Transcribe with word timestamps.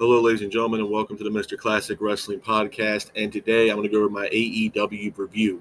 Hello, 0.00 0.20
ladies 0.20 0.42
and 0.42 0.52
gentlemen, 0.52 0.78
and 0.78 0.90
welcome 0.90 1.18
to 1.18 1.24
the 1.24 1.30
Mr. 1.30 1.58
Classic 1.58 2.00
Wrestling 2.00 2.38
Podcast. 2.38 3.10
And 3.16 3.32
today 3.32 3.68
I'm 3.68 3.74
going 3.78 3.88
to 3.88 3.92
go 3.92 3.98
over 3.98 4.08
my 4.08 4.28
AEW 4.28 5.18
review. 5.18 5.60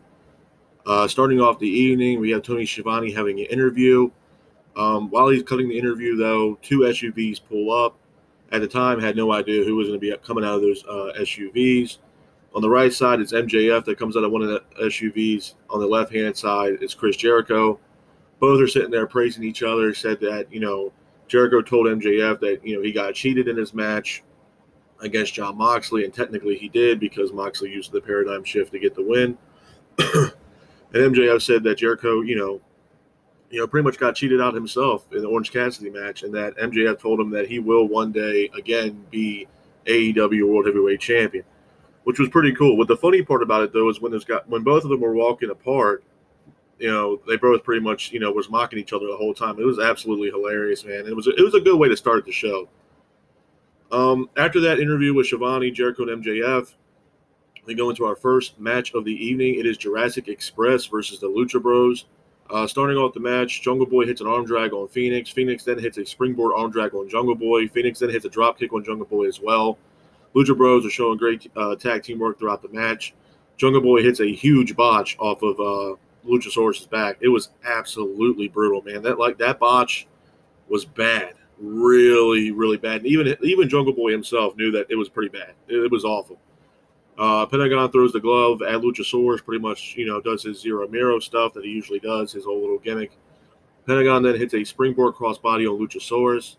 Uh, 0.86 1.08
starting 1.08 1.42
off 1.42 1.58
the 1.58 1.68
evening, 1.68 2.20
we 2.20 2.30
have 2.30 2.44
Tony 2.44 2.64
Schiavone 2.64 3.12
having 3.12 3.40
an 3.40 3.48
interview. 3.48 4.12
Um, 4.76 5.10
while 5.10 5.30
he's 5.30 5.42
cutting 5.42 5.68
the 5.68 5.80
interview, 5.80 6.16
though, 6.16 6.54
two 6.62 6.82
SUVs 6.82 7.42
pull 7.50 7.74
up. 7.74 7.98
At 8.52 8.62
the 8.62 8.68
time, 8.68 9.00
had 9.00 9.16
no 9.16 9.32
idea 9.32 9.64
who 9.64 9.76
was 9.76 9.88
going 9.88 10.00
to 10.00 10.08
be 10.08 10.16
coming 10.18 10.44
out 10.44 10.54
of 10.54 10.62
those 10.62 10.84
uh, 10.86 11.20
SUVs. 11.20 11.98
On 12.54 12.62
the 12.62 12.70
right 12.70 12.94
side, 12.94 13.20
it's 13.20 13.34
MJF 13.34 13.86
that 13.86 13.98
comes 13.98 14.16
out 14.16 14.24
of 14.24 14.32
one 14.32 14.44
of 14.44 14.50
the 14.50 14.62
SUVs. 14.84 15.56
On 15.72 15.80
the 15.80 15.88
left 15.88 16.14
hand 16.14 16.38
side, 16.38 16.78
it's 16.80 16.94
Chris 16.94 17.18
Jericho. 17.18 17.80
Both 18.40 18.62
are 18.62 18.68
sitting 18.68 18.92
there 18.92 19.08
praising 19.08 19.44
each 19.44 19.64
other. 19.64 19.96
Said 19.96 20.20
that 20.20 20.54
you 20.54 20.60
know 20.60 20.94
Jericho 21.28 21.64
told 21.64 21.88
MJF 21.88 22.40
that 22.42 22.64
you 22.64 22.76
know 22.76 22.84
he 22.84 22.92
got 22.92 23.16
cheated 23.16 23.48
in 23.48 23.58
his 23.58 23.74
match 23.74 24.22
against 25.02 25.34
Jon 25.34 25.58
Moxley, 25.58 26.04
and 26.04 26.14
technically 26.14 26.58
he 26.58 26.70
did 26.70 27.00
because 27.00 27.32
Moxley 27.32 27.72
used 27.72 27.92
the 27.92 28.02
paradigm 28.02 28.44
shift 28.44 28.72
to 28.72 28.80
get 28.80 28.96
the 28.96 29.04
win. 29.04 29.38
and 30.00 30.34
MJF 30.94 31.42
said 31.42 31.64
that 31.64 31.78
Jericho, 31.78 32.22
you 32.22 32.36
know, 32.36 32.62
you 33.50 33.60
know, 33.60 33.68
pretty 33.68 33.86
much 33.86 33.98
got 33.98 34.16
cheated 34.16 34.42
out 34.42 34.54
himself 34.54 35.06
in 35.14 35.22
the 35.22 35.28
Orange 35.28 35.52
Cassidy 35.52 35.90
match, 35.90 36.24
and 36.24 36.34
that 36.34 36.58
MJF 36.58 37.00
told 37.00 37.20
him 37.20 37.30
that 37.32 37.48
he 37.48 37.60
will 37.60 37.88
one 37.88 38.12
day 38.12 38.50
again 38.56 39.06
be 39.10 39.48
AEW 39.86 40.48
World 40.48 40.66
Heavyweight 40.66 41.00
Champion, 41.00 41.46
which 42.04 42.20
was 42.20 42.30
pretty 42.30 42.54
cool. 42.54 42.78
What 42.78 42.88
the 42.88 42.98
funny 42.98 43.22
part 43.22 43.42
about 43.42 43.64
it 43.64 43.74
though 43.74 43.90
is 43.90 44.02
when 44.02 44.12
there's 44.12 44.26
got 44.26 44.48
when 44.50 44.64
both 44.64 44.84
of 44.84 44.90
them 44.90 45.00
were 45.00 45.16
walking 45.16 45.50
apart, 45.50 46.04
you 46.78 46.92
know, 46.92 47.22
they 47.28 47.38
both 47.38 47.64
pretty 47.64 47.82
much 47.82 48.12
you 48.12 48.20
know 48.20 48.32
was 48.32 48.50
mocking 48.50 48.80
each 48.80 48.94
other 48.94 49.08
the 49.08 49.18
whole 49.18 49.34
time. 49.34 49.60
It 49.60 49.66
was 49.66 49.80
absolutely 49.80 50.30
hilarious, 50.30 50.84
man. 50.84 51.08
It 51.08 51.16
was 51.16 51.28
it 51.28 51.42
was 51.42 51.54
a 51.54 51.62
good 51.62 51.78
way 51.78 51.88
to 51.88 51.98
start 51.98 52.26
the 52.26 52.32
show. 52.32 52.68
Um, 53.92 54.30
after 54.36 54.60
that 54.62 54.80
interview 54.80 55.14
with 55.14 55.28
Schiavone, 55.28 55.72
Jericho, 55.72 56.04
and 56.04 56.24
MJF, 56.24 56.74
we 57.66 57.74
go 57.74 57.90
into 57.90 58.06
our 58.06 58.16
first 58.16 58.60
match 58.60 58.94
of 58.94 59.06
the 59.06 59.14
evening. 59.14 59.56
It 59.56 59.66
is 59.66 59.78
Jurassic 59.78 60.28
Express 60.28 60.86
versus 60.86 61.20
the 61.20 61.28
Lucha 61.28 61.62
Bros. 61.62 62.06
Uh, 62.50 62.66
starting 62.66 62.98
off 62.98 63.14
the 63.14 63.20
match, 63.20 63.62
Jungle 63.62 63.86
Boy 63.86 64.06
hits 64.06 64.22
an 64.22 64.28
arm 64.28 64.46
drag 64.46 64.72
on 64.74 64.88
Fenix. 64.88 65.30
Fenix 65.30 65.66
then 65.66 65.78
hits 65.78 65.98
a 65.98 66.06
springboard 66.06 66.54
arm 66.56 66.72
drag 66.72 66.94
on 66.94 67.10
Jungle 67.10 67.36
Boy. 67.36 67.68
Fenix 67.68 68.00
then 68.00 68.10
hits 68.10 68.26
a 68.26 68.30
drop 68.30 68.58
kick 68.58 68.72
on 68.72 68.84
Jungle 68.84 69.06
Boy 69.06 69.28
as 69.28 69.42
well. 69.42 69.78
Lucha 70.34 70.56
Bros 70.56 70.86
are 70.86 70.90
showing 70.90 71.18
great 71.18 71.52
uh, 71.56 71.76
tag 71.76 72.04
teamwork 72.04 72.40
throughout 72.40 72.62
the 72.62 72.70
match. 72.70 73.14
Jungle 73.58 73.82
Boy 73.82 74.02
hits 74.02 74.22
a 74.22 74.34
huge 74.34 74.76
botch 74.76 75.18
off 75.20 75.42
of 75.42 75.60
uh, 75.60 75.96
Luchasaurus's 76.26 76.88
back. 76.88 77.18
It 77.22 77.30
was 77.30 77.50
absolutely 77.66 78.48
brutal, 78.48 78.82
man. 78.82 79.02
That 79.02 79.18
like 79.20 79.38
that 79.40 79.60
botch 79.60 80.08
was 80.70 80.86
bad 80.86 81.34
really, 81.60 82.52
really 82.52 82.78
bad. 82.78 82.98
And 82.98 83.08
even 83.08 83.36
even 83.42 83.70
Jungle 83.70 83.94
Boy 83.94 84.12
himself 84.12 84.56
knew 84.58 84.72
that 84.72 84.88
it 84.90 84.96
was 84.96 85.10
pretty 85.10 85.30
bad. 85.30 85.54
It, 85.68 85.78
it 85.78 85.92
was 85.92 86.06
awful. 86.06 86.40
Uh, 87.18 87.46
Pentagon 87.48 87.92
throws 87.92 88.14
the 88.14 88.20
glove 88.20 88.62
at 88.62 88.80
Luchasaurus, 88.82 89.44
pretty 89.44 89.62
much, 89.62 89.96
you 89.98 90.06
know, 90.06 90.22
does 90.22 90.44
his 90.44 90.64
Cero 90.64 90.88
Miedo 90.88 91.22
stuff 91.22 91.52
that 91.54 91.66
he 91.66 91.72
usually 91.72 92.00
does, 92.00 92.32
his 92.32 92.46
old 92.46 92.62
little 92.62 92.78
gimmick. 92.78 93.12
Pentagon 93.88 94.22
then 94.22 94.38
hits 94.38 94.54
a 94.54 94.64
springboard 94.64 95.16
crossbody 95.16 95.68
on 95.68 95.80
Luchasaurus. 95.80 96.58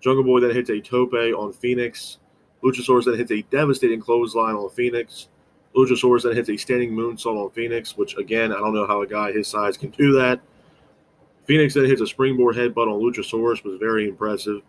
Jungle 0.00 0.24
Boy 0.24 0.40
then 0.40 0.54
hits 0.54 0.70
a 0.70 0.80
tope 0.80 1.12
on 1.12 1.52
Fenix. 1.52 2.18
Luchasaurus 2.62 3.04
then 3.04 3.18
hits 3.18 3.32
a 3.32 3.42
devastating 3.50 4.00
clothesline 4.00 4.54
on 4.54 4.70
Fenix. 4.70 5.28
Luchasaurus 5.76 6.22
then 6.22 6.34
hits 6.34 6.48
a 6.48 6.56
standing 6.56 6.92
moonsault 6.92 7.44
on 7.44 7.50
Fenix, 7.50 7.96
which, 7.96 8.16
again, 8.16 8.52
I 8.52 8.58
don't 8.58 8.74
know 8.74 8.86
how 8.86 9.02
a 9.02 9.06
guy 9.06 9.32
his 9.32 9.46
size 9.46 9.76
can 9.76 9.90
do 9.90 10.12
that. 10.14 10.40
Fenix 11.48 11.72
then 11.72 11.86
hits 11.86 12.02
a 12.02 12.06
springboard 12.06 12.56
headbutt 12.56 12.92
on 12.92 13.00
Luchasaurus, 13.00 13.64
was 13.64 13.78
very 13.80 14.06
impressive. 14.06 14.60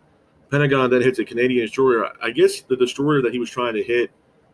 Pentagon 0.50 0.90
then 0.90 1.02
hits 1.02 1.20
a 1.20 1.26
Canadian 1.26 1.66
destroyer. 1.66 2.10
I 2.24 2.32
guess 2.32 2.62
the 2.62 2.78
destroyer 2.78 3.22
that 3.22 3.34
he 3.34 3.38
was 3.38 3.50
trying 3.50 3.74
to 3.74 3.84
hit, 3.84 4.12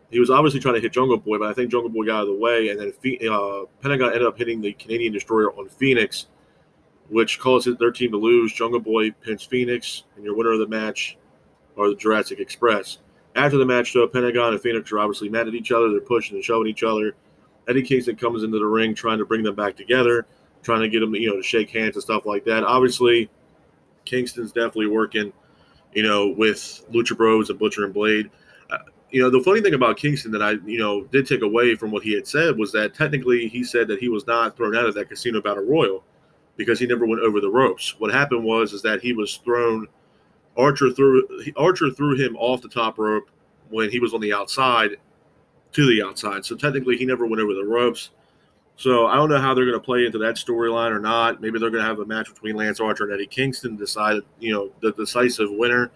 he 0.09 0.19
was 0.19 0.31
obviously 0.31 0.59
trying 0.59 0.73
to 0.73 0.81
hit 0.81 0.91
Jungle 0.91 1.17
Boy, 1.17 1.37
but 1.37 1.49
I 1.49 1.53
think 1.53 1.69
Jungle 1.69 1.91
Boy 1.91 2.07
got 2.07 2.15
out 2.15 2.21
of 2.23 2.27
the 2.29 2.35
way, 2.35 2.69
and 2.69 2.79
then 2.79 3.31
uh, 3.31 3.65
Pentagon 3.79 4.07
ended 4.07 4.25
up 4.25 4.39
hitting 4.39 4.59
the 4.59 4.73
Canadian 4.73 5.13
destroyer 5.13 5.51
on 5.51 5.69
Fenix, 5.69 6.25
which 7.09 7.39
causes 7.39 7.77
their 7.77 7.91
team 7.91 8.11
to 8.11 8.17
lose. 8.17 8.51
Jungle 8.51 8.79
Boy 8.79 9.11
pins 9.11 9.43
Fenix, 9.43 10.03
and 10.15 10.25
your 10.25 10.35
winner 10.35 10.53
of 10.53 10.59
the 10.59 10.67
match 10.67 11.17
are 11.77 11.89
the 11.89 11.95
Jurassic 11.95 12.39
Express. 12.39 12.97
After 13.35 13.59
the 13.59 13.65
match, 13.65 13.93
though, 13.93 14.07
Pentagon 14.07 14.53
and 14.53 14.61
Fenix 14.61 14.91
are 14.91 14.99
obviously 14.99 15.29
mad 15.29 15.47
at 15.47 15.53
each 15.53 15.71
other. 15.71 15.91
They're 15.91 16.01
pushing 16.01 16.37
and 16.37 16.43
shoving 16.43 16.67
each 16.67 16.81
other. 16.81 17.15
Eddie 17.67 17.83
Kingston 17.83 18.15
comes 18.15 18.41
into 18.41 18.57
the 18.57 18.65
ring 18.65 18.95
trying 18.95 19.19
to 19.19 19.25
bring 19.25 19.43
them 19.43 19.55
back 19.55 19.75
together 19.75 20.25
trying 20.65 20.81
to 20.81 20.89
get 20.89 20.99
them, 20.99 21.15
you 21.15 21.29
know, 21.29 21.37
to 21.37 21.43
shake 21.43 21.69
hands 21.69 21.95
and 21.95 22.03
stuff 22.03 22.25
like 22.25 22.43
that. 22.45 22.63
Obviously, 22.63 23.29
Kingston's 24.03 24.51
definitely 24.51 24.87
working, 24.87 25.31
you 25.93 26.03
know, 26.03 26.29
with 26.37 26.85
Lucha 26.91 27.15
Bros 27.15 27.49
and 27.49 27.59
Butcher 27.59 27.85
and 27.85 27.93
Blade. 27.93 28.29
Uh, 28.69 28.79
you 29.11 29.21
know, 29.21 29.29
the 29.29 29.41
funny 29.41 29.61
thing 29.61 29.75
about 29.75 29.97
Kingston 29.97 30.31
that 30.31 30.41
I, 30.41 30.51
you 30.65 30.79
know, 30.79 31.03
did 31.05 31.27
take 31.27 31.43
away 31.43 31.75
from 31.75 31.91
what 31.91 32.03
he 32.03 32.13
had 32.13 32.27
said 32.27 32.57
was 32.57 32.71
that 32.71 32.93
technically 32.93 33.47
he 33.47 33.63
said 33.63 33.87
that 33.87 33.99
he 33.99 34.09
was 34.09 34.27
not 34.27 34.57
thrown 34.57 34.75
out 34.75 34.87
of 34.87 34.95
that 34.95 35.09
casino 35.09 35.41
battle 35.41 35.63
royal 35.63 36.03
because 36.57 36.79
he 36.79 36.87
never 36.87 37.05
went 37.05 37.21
over 37.21 37.39
the 37.39 37.49
ropes. 37.49 37.99
What 37.99 38.11
happened 38.13 38.43
was 38.43 38.73
is 38.73 38.81
that 38.81 39.01
he 39.01 39.13
was 39.13 39.37
thrown. 39.37 39.87
Archer 40.57 40.91
threw 40.91 41.27
Archer 41.57 41.91
threw 41.91 42.15
him 42.15 42.35
off 42.37 42.61
the 42.61 42.69
top 42.69 42.97
rope 42.97 43.29
when 43.69 43.89
he 43.89 43.99
was 43.99 44.13
on 44.13 44.21
the 44.21 44.33
outside 44.33 44.97
to 45.73 45.85
the 45.85 46.01
outside. 46.01 46.45
So 46.45 46.55
technically, 46.55 46.97
he 46.97 47.05
never 47.05 47.25
went 47.27 47.41
over 47.41 47.53
the 47.53 47.65
ropes. 47.65 48.11
So 48.77 49.07
I 49.07 49.15
don't 49.15 49.29
know 49.29 49.39
how 49.39 49.53
they're 49.53 49.65
going 49.65 49.79
to 49.79 49.83
play 49.83 50.05
into 50.05 50.17
that 50.19 50.35
storyline 50.35 50.91
or 50.91 50.99
not. 50.99 51.41
Maybe 51.41 51.59
they're 51.59 51.69
going 51.69 51.83
to 51.83 51.87
have 51.87 51.99
a 51.99 52.05
match 52.05 52.27
between 52.27 52.55
Lance 52.55 52.79
Archer 52.79 53.05
and 53.05 53.13
Eddie 53.13 53.27
Kingston, 53.27 53.77
decide 53.77 54.21
you 54.39 54.53
know 54.53 54.71
the 54.81 54.91
decisive 54.93 55.49
winner 55.51 55.91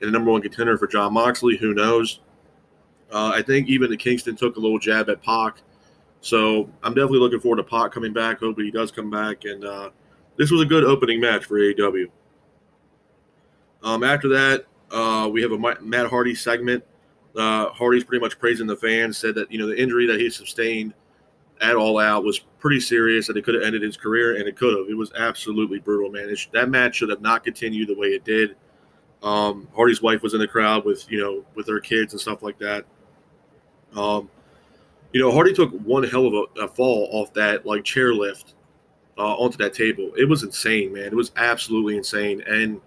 and 0.00 0.08
the 0.08 0.10
number 0.10 0.30
one 0.30 0.42
contender 0.42 0.76
for 0.76 0.86
Jon 0.86 1.12
Moxley. 1.12 1.56
Who 1.56 1.72
knows? 1.72 2.20
Uh, 3.12 3.30
I 3.34 3.42
think 3.42 3.68
even 3.68 3.90
the 3.90 3.96
Kingston 3.96 4.34
took 4.34 4.56
a 4.56 4.60
little 4.60 4.78
jab 4.78 5.08
at 5.08 5.22
Pac. 5.22 5.58
So 6.20 6.68
I'm 6.82 6.94
definitely 6.94 7.20
looking 7.20 7.38
forward 7.38 7.58
to 7.58 7.62
Pac 7.62 7.92
coming 7.92 8.12
back. 8.12 8.40
Hopefully 8.40 8.66
he 8.66 8.72
does 8.72 8.90
come 8.90 9.10
back. 9.10 9.44
And 9.44 9.64
uh, 9.64 9.90
this 10.36 10.50
was 10.50 10.60
a 10.60 10.66
good 10.66 10.82
opening 10.82 11.20
match 11.20 11.44
for 11.44 11.60
AEW. 11.60 12.10
Um, 13.84 14.02
after 14.02 14.28
that, 14.30 14.64
uh, 14.90 15.28
we 15.32 15.40
have 15.42 15.52
a 15.52 15.58
Matt 15.80 16.08
Hardy 16.08 16.34
segment. 16.34 16.82
Uh, 17.36 17.68
Hardy's 17.68 18.02
pretty 18.02 18.20
much 18.20 18.36
praising 18.40 18.66
the 18.66 18.74
fans, 18.74 19.16
said 19.16 19.36
that 19.36 19.52
you 19.52 19.58
know 19.58 19.68
the 19.68 19.80
injury 19.80 20.08
that 20.08 20.18
he 20.18 20.28
sustained– 20.28 20.92
at 21.60 21.76
All 21.76 21.98
Out 21.98 22.24
was 22.24 22.40
pretty 22.58 22.80
serious, 22.80 23.28
and 23.28 23.38
it 23.38 23.44
could 23.44 23.54
have 23.54 23.62
ended 23.62 23.82
his 23.82 23.96
career, 23.96 24.36
and 24.36 24.48
it 24.48 24.56
could 24.56 24.76
have. 24.76 24.88
It 24.88 24.96
was 24.96 25.12
absolutely 25.16 25.78
brutal, 25.78 26.10
man. 26.10 26.28
It, 26.28 26.46
that 26.52 26.68
match 26.68 26.96
should 26.96 27.10
have 27.10 27.20
not 27.20 27.44
continued 27.44 27.88
the 27.88 27.96
way 27.96 28.08
it 28.08 28.24
did. 28.24 28.56
Um, 29.22 29.68
Hardy's 29.74 30.02
wife 30.02 30.22
was 30.22 30.34
in 30.34 30.40
the 30.40 30.48
crowd 30.48 30.84
with 30.84 31.10
you 31.10 31.18
know 31.20 31.44
with 31.54 31.68
her 31.68 31.80
kids 31.80 32.12
and 32.12 32.20
stuff 32.20 32.42
like 32.42 32.58
that. 32.58 32.84
Um, 33.94 34.28
you 35.12 35.20
know, 35.20 35.32
Hardy 35.32 35.54
took 35.54 35.72
one 35.80 36.02
hell 36.02 36.26
of 36.26 36.34
a, 36.34 36.64
a 36.64 36.68
fall 36.68 37.08
off 37.12 37.32
that 37.34 37.64
like 37.64 37.84
chairlift 37.84 38.54
uh, 39.18 39.34
onto 39.34 39.56
that 39.58 39.72
table. 39.72 40.12
It 40.16 40.28
was 40.28 40.42
insane, 40.42 40.92
man. 40.92 41.06
It 41.06 41.14
was 41.14 41.32
absolutely 41.36 41.96
insane. 41.96 42.42
And 42.46 42.80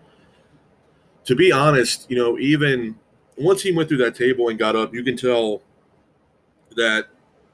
to 1.25 1.35
be 1.35 1.51
honest, 1.51 2.09
you 2.09 2.17
know, 2.17 2.37
even 2.37 2.95
once 3.37 3.61
he 3.61 3.71
went 3.71 3.89
through 3.89 3.97
that 3.99 4.15
table 4.15 4.49
and 4.49 4.59
got 4.59 4.75
up, 4.75 4.93
you 4.93 5.03
can 5.03 5.17
tell 5.17 5.61
that 6.75 7.07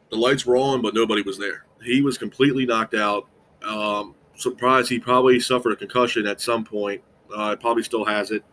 the 0.10 0.18
lights 0.18 0.46
were 0.46 0.58
on, 0.58 0.82
but 0.82 0.94
nobody 0.94 1.22
was 1.22 1.38
there. 1.38 1.66
He 1.84 2.02
was 2.02 2.18
completely 2.18 2.66
knocked 2.66 2.94
out. 2.94 3.28
Um, 3.64 4.16
surprised 4.36 4.90
he 4.90 5.00
probably 5.00 5.40
suffered 5.40 5.72
a 5.72 5.76
concussion 5.76 6.28
at 6.28 6.42
some 6.42 6.64
point. 6.64 7.02
Uh, 7.36 7.56
probably 7.56 7.84
still 7.84 8.06
has 8.06 8.32
it. 8.32 8.44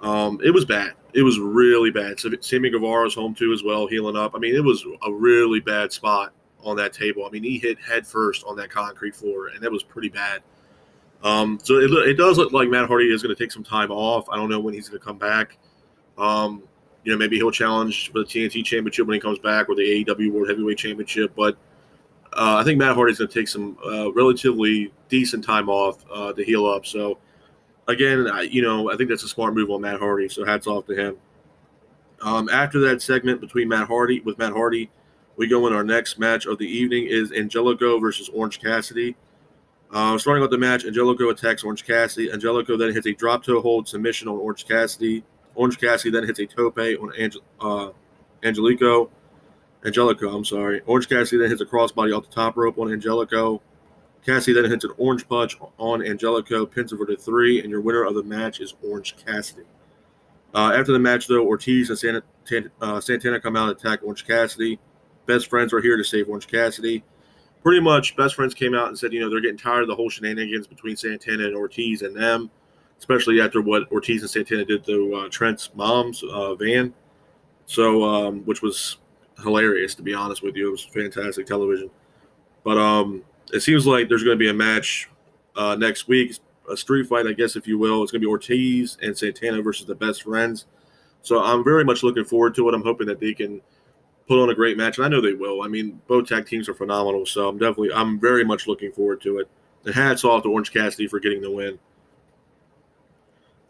Um, 0.00 0.40
it 0.44 0.50
was 0.50 0.64
bad. 0.64 0.92
It 1.14 1.22
was 1.22 1.38
really 1.38 1.90
bad. 1.90 2.20
So 2.20 2.30
Sammy 2.40 2.70
Guevara's 2.70 3.14
home 3.14 3.34
too 3.34 3.52
as 3.52 3.62
well, 3.62 3.86
healing 3.86 4.16
up. 4.16 4.34
I 4.34 4.38
mean, 4.38 4.54
it 4.54 4.62
was 4.62 4.84
a 5.02 5.12
really 5.12 5.60
bad 5.60 5.92
spot 5.92 6.32
on 6.62 6.76
that 6.76 6.92
table. 6.92 7.24
I 7.24 7.30
mean, 7.30 7.42
he 7.42 7.58
hit 7.58 7.78
head 7.80 8.06
first 8.06 8.44
on 8.44 8.56
that 8.56 8.70
concrete 8.70 9.14
floor, 9.14 9.48
and 9.48 9.62
that 9.62 9.72
was 9.72 9.82
pretty 9.82 10.08
bad. 10.08 10.42
Um, 11.22 11.58
so 11.62 11.76
it, 11.76 11.90
it 12.08 12.14
does 12.18 12.36
look 12.36 12.52
like 12.52 12.68
Matt 12.68 12.88
Hardy 12.88 13.06
is 13.06 13.22
going 13.22 13.34
to 13.34 13.42
take 13.42 13.52
some 13.52 13.64
time 13.64 13.90
off. 13.90 14.28
I 14.28 14.36
don't 14.36 14.50
know 14.50 14.60
when 14.60 14.74
he's 14.74 14.88
going 14.88 15.00
to 15.00 15.04
come 15.04 15.18
back. 15.18 15.56
Um, 16.18 16.62
you 17.06 17.12
know, 17.12 17.18
maybe 17.18 17.36
he'll 17.36 17.52
challenge 17.52 18.10
for 18.10 18.18
the 18.18 18.24
TNT 18.24 18.64
Championship 18.64 19.06
when 19.06 19.14
he 19.14 19.20
comes 19.20 19.38
back, 19.38 19.68
or 19.68 19.76
the 19.76 20.04
AEW 20.04 20.32
World 20.32 20.48
Heavyweight 20.48 20.76
Championship. 20.76 21.32
But 21.36 21.56
uh, 22.32 22.56
I 22.56 22.64
think 22.64 22.80
Matt 22.80 22.96
Hardy's 22.96 23.18
going 23.18 23.28
to 23.28 23.34
take 23.34 23.46
some 23.46 23.78
uh, 23.86 24.12
relatively 24.12 24.92
decent 25.08 25.44
time 25.44 25.68
off 25.68 26.04
uh, 26.12 26.32
to 26.32 26.44
heal 26.44 26.66
up. 26.66 26.84
So 26.84 27.18
again, 27.86 28.28
I, 28.28 28.42
you 28.42 28.60
know, 28.60 28.90
I 28.90 28.96
think 28.96 29.08
that's 29.08 29.22
a 29.22 29.28
smart 29.28 29.54
move 29.54 29.70
on 29.70 29.82
Matt 29.82 30.00
Hardy. 30.00 30.28
So 30.28 30.44
hats 30.44 30.66
off 30.66 30.84
to 30.86 30.96
him. 30.96 31.16
Um, 32.22 32.48
after 32.48 32.80
that 32.80 33.00
segment 33.02 33.40
between 33.40 33.68
Matt 33.68 33.86
Hardy 33.86 34.18
with 34.18 34.36
Matt 34.38 34.52
Hardy, 34.52 34.90
we 35.36 35.46
go 35.46 35.68
in 35.68 35.72
our 35.72 35.84
next 35.84 36.18
match 36.18 36.46
of 36.46 36.58
the 36.58 36.66
evening 36.66 37.06
is 37.08 37.30
Angelico 37.30 38.00
versus 38.00 38.28
Orange 38.30 38.60
Cassidy. 38.60 39.14
Uh, 39.92 40.18
starting 40.18 40.42
out 40.42 40.50
the 40.50 40.58
match, 40.58 40.84
Angelico 40.84 41.28
attacks 41.28 41.62
Orange 41.62 41.86
Cassidy. 41.86 42.32
Angelico 42.32 42.76
then 42.76 42.92
hits 42.92 43.06
a 43.06 43.12
drop 43.12 43.44
toe 43.44 43.62
hold 43.62 43.86
submission 43.86 44.26
on 44.26 44.38
Orange 44.38 44.66
Cassidy. 44.66 45.22
Orange 45.56 45.78
Cassidy 45.78 46.10
then 46.10 46.24
hits 46.24 46.38
a 46.38 46.46
tope 46.46 46.78
on 46.78 47.12
Angel, 47.18 47.42
uh, 47.60 47.90
Angelico. 48.44 49.10
Angelico, 49.84 50.34
I'm 50.36 50.44
sorry. 50.44 50.82
Orange 50.86 51.08
Cassidy 51.08 51.38
then 51.38 51.50
hits 51.50 51.60
a 51.60 51.66
crossbody 51.66 52.16
off 52.16 52.28
the 52.28 52.34
top 52.34 52.56
rope 52.56 52.78
on 52.78 52.92
Angelico. 52.92 53.60
Cassidy 54.24 54.60
then 54.60 54.70
hits 54.70 54.84
an 54.84 54.90
orange 54.98 55.28
punch 55.28 55.56
on 55.78 56.04
Angelico, 56.04 56.66
pins 56.66 56.92
over 56.92 57.06
to 57.06 57.16
three, 57.16 57.60
and 57.60 57.70
your 57.70 57.80
winner 57.80 58.02
of 58.02 58.14
the 58.14 58.22
match 58.24 58.60
is 58.60 58.74
Orange 58.82 59.14
Cassidy. 59.24 59.62
Uh, 60.52 60.72
after 60.76 60.92
the 60.92 60.98
match, 60.98 61.28
though, 61.28 61.46
Ortiz 61.46 61.90
and 61.90 61.98
Santana, 61.98 62.70
uh, 62.80 63.00
Santana 63.00 63.40
come 63.40 63.56
out 63.56 63.68
and 63.68 63.78
attack 63.78 64.00
Orange 64.02 64.26
Cassidy. 64.26 64.80
Best 65.26 65.48
friends 65.48 65.72
are 65.72 65.80
here 65.80 65.96
to 65.96 66.02
save 66.02 66.28
Orange 66.28 66.48
Cassidy. 66.48 67.04
Pretty 67.62 67.80
much, 67.80 68.16
best 68.16 68.34
friends 68.34 68.54
came 68.54 68.74
out 68.74 68.88
and 68.88 68.98
said, 68.98 69.12
you 69.12 69.20
know, 69.20 69.30
they're 69.30 69.40
getting 69.40 69.58
tired 69.58 69.82
of 69.82 69.88
the 69.88 69.94
whole 69.94 70.10
shenanigans 70.10 70.66
between 70.66 70.96
Santana 70.96 71.44
and 71.44 71.56
Ortiz 71.56 72.02
and 72.02 72.16
them, 72.16 72.50
especially 72.98 73.40
after 73.40 73.60
what 73.60 73.90
Ortiz 73.92 74.22
and 74.22 74.30
Santana 74.30 74.64
did 74.64 74.84
to 74.86 75.14
uh, 75.14 75.28
Trent's 75.28 75.70
mom's 75.74 76.22
uh, 76.22 76.54
van. 76.54 76.94
So, 77.66 78.04
um, 78.04 78.40
which 78.44 78.62
was 78.62 78.98
hilarious 79.42 79.94
to 79.96 80.02
be 80.02 80.14
honest 80.14 80.42
with 80.42 80.56
you. 80.56 80.68
It 80.68 80.72
was 80.72 80.84
fantastic 80.84 81.46
television. 81.46 81.90
But 82.64 82.78
um, 82.78 83.22
it 83.52 83.60
seems 83.60 83.86
like 83.86 84.08
there's 84.08 84.24
going 84.24 84.36
to 84.36 84.42
be 84.42 84.48
a 84.48 84.54
match 84.54 85.08
uh, 85.56 85.76
next 85.76 86.08
week, 86.08 86.36
a 86.70 86.76
street 86.76 87.06
fight, 87.06 87.26
I 87.26 87.32
guess, 87.32 87.56
if 87.56 87.66
you 87.66 87.78
will. 87.78 88.02
It's 88.02 88.12
going 88.12 88.20
to 88.20 88.26
be 88.26 88.30
Ortiz 88.30 88.98
and 89.02 89.16
Santana 89.16 89.62
versus 89.62 89.86
the 89.86 89.94
best 89.94 90.22
friends. 90.22 90.66
So 91.22 91.42
I'm 91.42 91.64
very 91.64 91.84
much 91.84 92.02
looking 92.02 92.24
forward 92.24 92.54
to 92.56 92.68
it. 92.68 92.74
I'm 92.74 92.82
hoping 92.82 93.06
that 93.08 93.20
they 93.20 93.34
can 93.34 93.60
put 94.28 94.40
on 94.40 94.50
a 94.50 94.54
great 94.54 94.76
match, 94.76 94.98
and 94.98 95.06
I 95.06 95.08
know 95.08 95.20
they 95.20 95.32
will. 95.32 95.62
I 95.62 95.68
mean, 95.68 96.00
both 96.06 96.28
tag 96.28 96.46
teams 96.46 96.68
are 96.68 96.74
phenomenal, 96.74 97.26
so 97.26 97.48
I'm 97.48 97.58
definitely, 97.58 97.92
I'm 97.92 98.18
very 98.18 98.44
much 98.44 98.66
looking 98.66 98.92
forward 98.92 99.20
to 99.22 99.38
it. 99.38 99.48
And 99.84 99.94
hats 99.94 100.24
off 100.24 100.42
to 100.42 100.50
Orange 100.50 100.72
Cassidy 100.72 101.06
for 101.06 101.20
getting 101.20 101.40
the 101.40 101.50
win. 101.50 101.78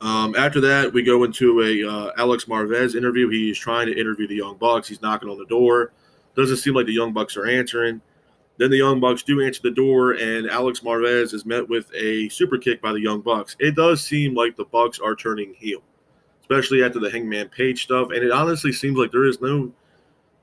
Um, 0.01 0.35
after 0.37 0.61
that, 0.61 0.93
we 0.93 1.03
go 1.03 1.25
into 1.25 1.63
a 1.63 1.91
uh, 1.91 2.13
Alex 2.19 2.45
Marvez 2.45 2.95
interview. 2.95 3.29
He's 3.29 3.59
trying 3.59 3.87
to 3.87 3.99
interview 3.99 4.27
the 4.27 4.37
Young 4.37 4.57
Bucks. 4.57 4.89
He's 4.89 5.01
knocking 5.01 5.29
on 5.29 5.39
the 5.39 5.47
door. 5.47 5.93
Doesn't 6.37 6.59
seem 6.59 6.75
like 6.75 6.87
the 6.87 6.93
Young 6.93 7.13
Bucks 7.13 7.37
are 7.37 7.47
answering. 7.47 8.03
Then 8.59 8.71
the 8.71 8.79
Young 8.79 9.01
Bucks 9.01 9.23
do 9.23 9.43
answer 9.43 9.61
the 9.63 9.71
door, 9.71 10.13
and 10.13 10.49
Alex 10.49 10.81
Marvez 10.81 11.35
is 11.35 11.45
met 11.45 11.67
with 11.69 11.91
a 11.95 12.29
super 12.29 12.59
kick 12.59 12.81
by 12.81 12.93
the 12.93 13.01
Young 13.01 13.21
Bucks. 13.21 13.57
It 13.59 13.75
does 13.75 14.03
seem 14.03 14.35
like 14.35 14.57
the 14.57 14.65
Bucks 14.65 14.99
are 14.99 15.15
turning 15.15 15.55
heel, 15.55 15.83
especially 16.43 16.83
after 16.83 16.99
the 16.99 17.11
Hangman 17.11 17.49
Page 17.49 17.83
stuff. 17.83 18.09
And 18.11 18.23
it 18.23 18.31
honestly 18.31 18.73
seems 18.73 18.99
like 18.99 19.11
there 19.11 19.27
is 19.27 19.41
no, 19.41 19.73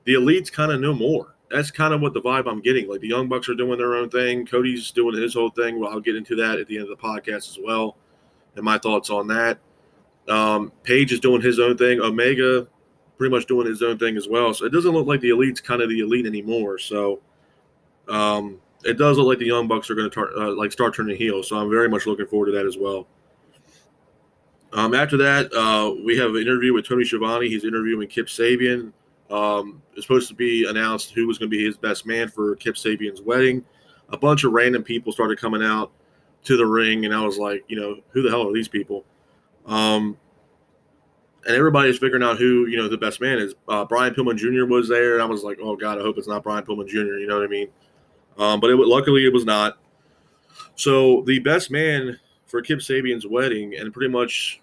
the 0.04 0.14
elites 0.14 0.50
kind 0.50 0.72
of 0.72 0.80
know 0.80 0.94
more. 0.94 1.34
That's 1.50 1.70
kind 1.70 1.94
of 1.94 2.00
what 2.00 2.14
the 2.14 2.20
vibe 2.20 2.48
I'm 2.48 2.60
getting. 2.60 2.88
Like 2.88 3.00
the 3.00 3.08
Young 3.08 3.28
Bucks 3.28 3.48
are 3.48 3.54
doing 3.54 3.78
their 3.78 3.94
own 3.94 4.10
thing. 4.10 4.46
Cody's 4.46 4.90
doing 4.90 5.20
his 5.20 5.34
whole 5.34 5.50
thing. 5.50 5.78
Well, 5.78 5.90
I'll 5.90 6.00
get 6.00 6.16
into 6.16 6.36
that 6.36 6.58
at 6.58 6.66
the 6.66 6.78
end 6.78 6.88
of 6.88 6.96
the 6.96 7.04
podcast 7.04 7.50
as 7.50 7.58
well 7.62 7.96
and 8.56 8.64
my 8.64 8.78
thoughts 8.78 9.10
on 9.10 9.26
that. 9.28 9.58
Um, 10.28 10.72
Page 10.82 11.12
is 11.12 11.20
doing 11.20 11.42
his 11.42 11.58
own 11.58 11.76
thing. 11.76 12.00
Omega 12.00 12.66
pretty 13.18 13.34
much 13.34 13.46
doing 13.46 13.66
his 13.66 13.82
own 13.82 13.98
thing 13.98 14.16
as 14.16 14.28
well. 14.28 14.52
So 14.54 14.64
it 14.64 14.72
doesn't 14.72 14.92
look 14.92 15.06
like 15.06 15.20
the 15.20 15.30
elite's 15.30 15.60
kind 15.60 15.82
of 15.82 15.88
the 15.88 16.00
elite 16.00 16.26
anymore. 16.26 16.78
So 16.78 17.20
um, 18.08 18.60
it 18.84 18.98
does 18.98 19.18
look 19.18 19.26
like 19.26 19.38
the 19.38 19.46
Young 19.46 19.68
Bucks 19.68 19.90
are 19.90 19.94
going 19.94 20.10
to 20.10 20.14
tar- 20.14 20.36
uh, 20.36 20.54
like 20.54 20.72
start 20.72 20.94
turning 20.94 21.16
heel. 21.16 21.42
So 21.42 21.56
I'm 21.56 21.70
very 21.70 21.88
much 21.88 22.06
looking 22.06 22.26
forward 22.26 22.46
to 22.46 22.52
that 22.52 22.66
as 22.66 22.76
well. 22.76 23.06
Um, 24.72 24.94
after 24.94 25.16
that, 25.18 25.52
uh, 25.54 25.94
we 26.04 26.16
have 26.18 26.30
an 26.30 26.42
interview 26.42 26.72
with 26.74 26.86
Tony 26.86 27.04
Schiavone. 27.04 27.48
He's 27.48 27.64
interviewing 27.64 28.08
Kip 28.08 28.26
Sabian. 28.26 28.92
Um, 29.30 29.80
it's 29.92 30.02
supposed 30.02 30.28
to 30.28 30.34
be 30.34 30.68
announced 30.68 31.12
who 31.12 31.26
was 31.26 31.38
going 31.38 31.50
to 31.50 31.56
be 31.56 31.64
his 31.64 31.76
best 31.76 32.06
man 32.06 32.28
for 32.28 32.56
Kip 32.56 32.74
Sabian's 32.74 33.22
wedding. 33.22 33.64
A 34.10 34.18
bunch 34.18 34.42
of 34.44 34.52
random 34.52 34.82
people 34.82 35.12
started 35.12 35.40
coming 35.40 35.62
out 35.62 35.92
to 36.44 36.56
the 36.56 36.66
ring, 36.66 37.04
and 37.04 37.14
I 37.14 37.24
was 37.24 37.38
like, 37.38 37.64
you 37.68 37.76
know, 37.80 37.96
who 38.10 38.22
the 38.22 38.30
hell 38.30 38.48
are 38.48 38.52
these 38.52 38.68
people? 38.68 39.04
Um, 39.66 40.16
and 41.46 41.56
everybody's 41.56 41.98
figuring 41.98 42.22
out 42.22 42.38
who 42.38 42.66
you 42.66 42.76
know 42.76 42.88
the 42.88 42.98
best 42.98 43.20
man 43.20 43.38
is. 43.38 43.54
Uh, 43.68 43.84
Brian 43.84 44.14
Pillman 44.14 44.36
Jr. 44.36 44.66
was 44.66 44.88
there, 44.88 45.14
and 45.14 45.22
I 45.22 45.26
was 45.26 45.42
like, 45.42 45.58
oh 45.62 45.76
god, 45.76 45.98
I 45.98 46.02
hope 46.02 46.18
it's 46.18 46.28
not 46.28 46.42
Brian 46.42 46.64
Pillman 46.64 46.88
Jr. 46.88 47.18
You 47.18 47.26
know 47.26 47.38
what 47.38 47.44
I 47.44 47.48
mean? 47.48 47.68
Um, 48.38 48.60
but 48.60 48.70
it, 48.70 48.76
luckily, 48.76 49.26
it 49.26 49.32
was 49.32 49.44
not. 49.44 49.78
So 50.76 51.22
the 51.26 51.38
best 51.40 51.70
man 51.70 52.18
for 52.46 52.62
Kip 52.62 52.80
Sabian's 52.80 53.26
wedding, 53.26 53.74
and 53.76 53.92
pretty 53.92 54.12
much 54.12 54.60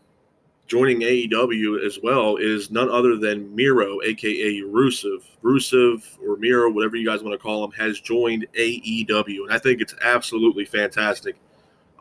joining 0.68 1.01
AEW 1.01 1.86
as 1.86 2.00
well, 2.01 2.38
is 2.38 2.72
none 2.72 2.89
other 2.89 3.18
than 3.18 3.54
Miro, 3.56 4.01
aka 4.04 4.62
Rusev. 4.62 5.24
Rusev 5.44 6.04
or 6.25 6.38
Miro, 6.38 6.72
whatever 6.72 6.95
you 6.95 7.06
guys 7.06 7.24
want 7.24 7.34
to 7.34 7.38
call 7.38 7.63
him, 7.63 7.72
has 7.72 8.00
joined 8.00 8.48
AEW, 8.57 9.44
and 9.44 9.54
I 9.54 9.60
think 9.60 9.81
it's 9.81 9.95
absolutely 10.01 10.66
fantastic. 10.66 11.36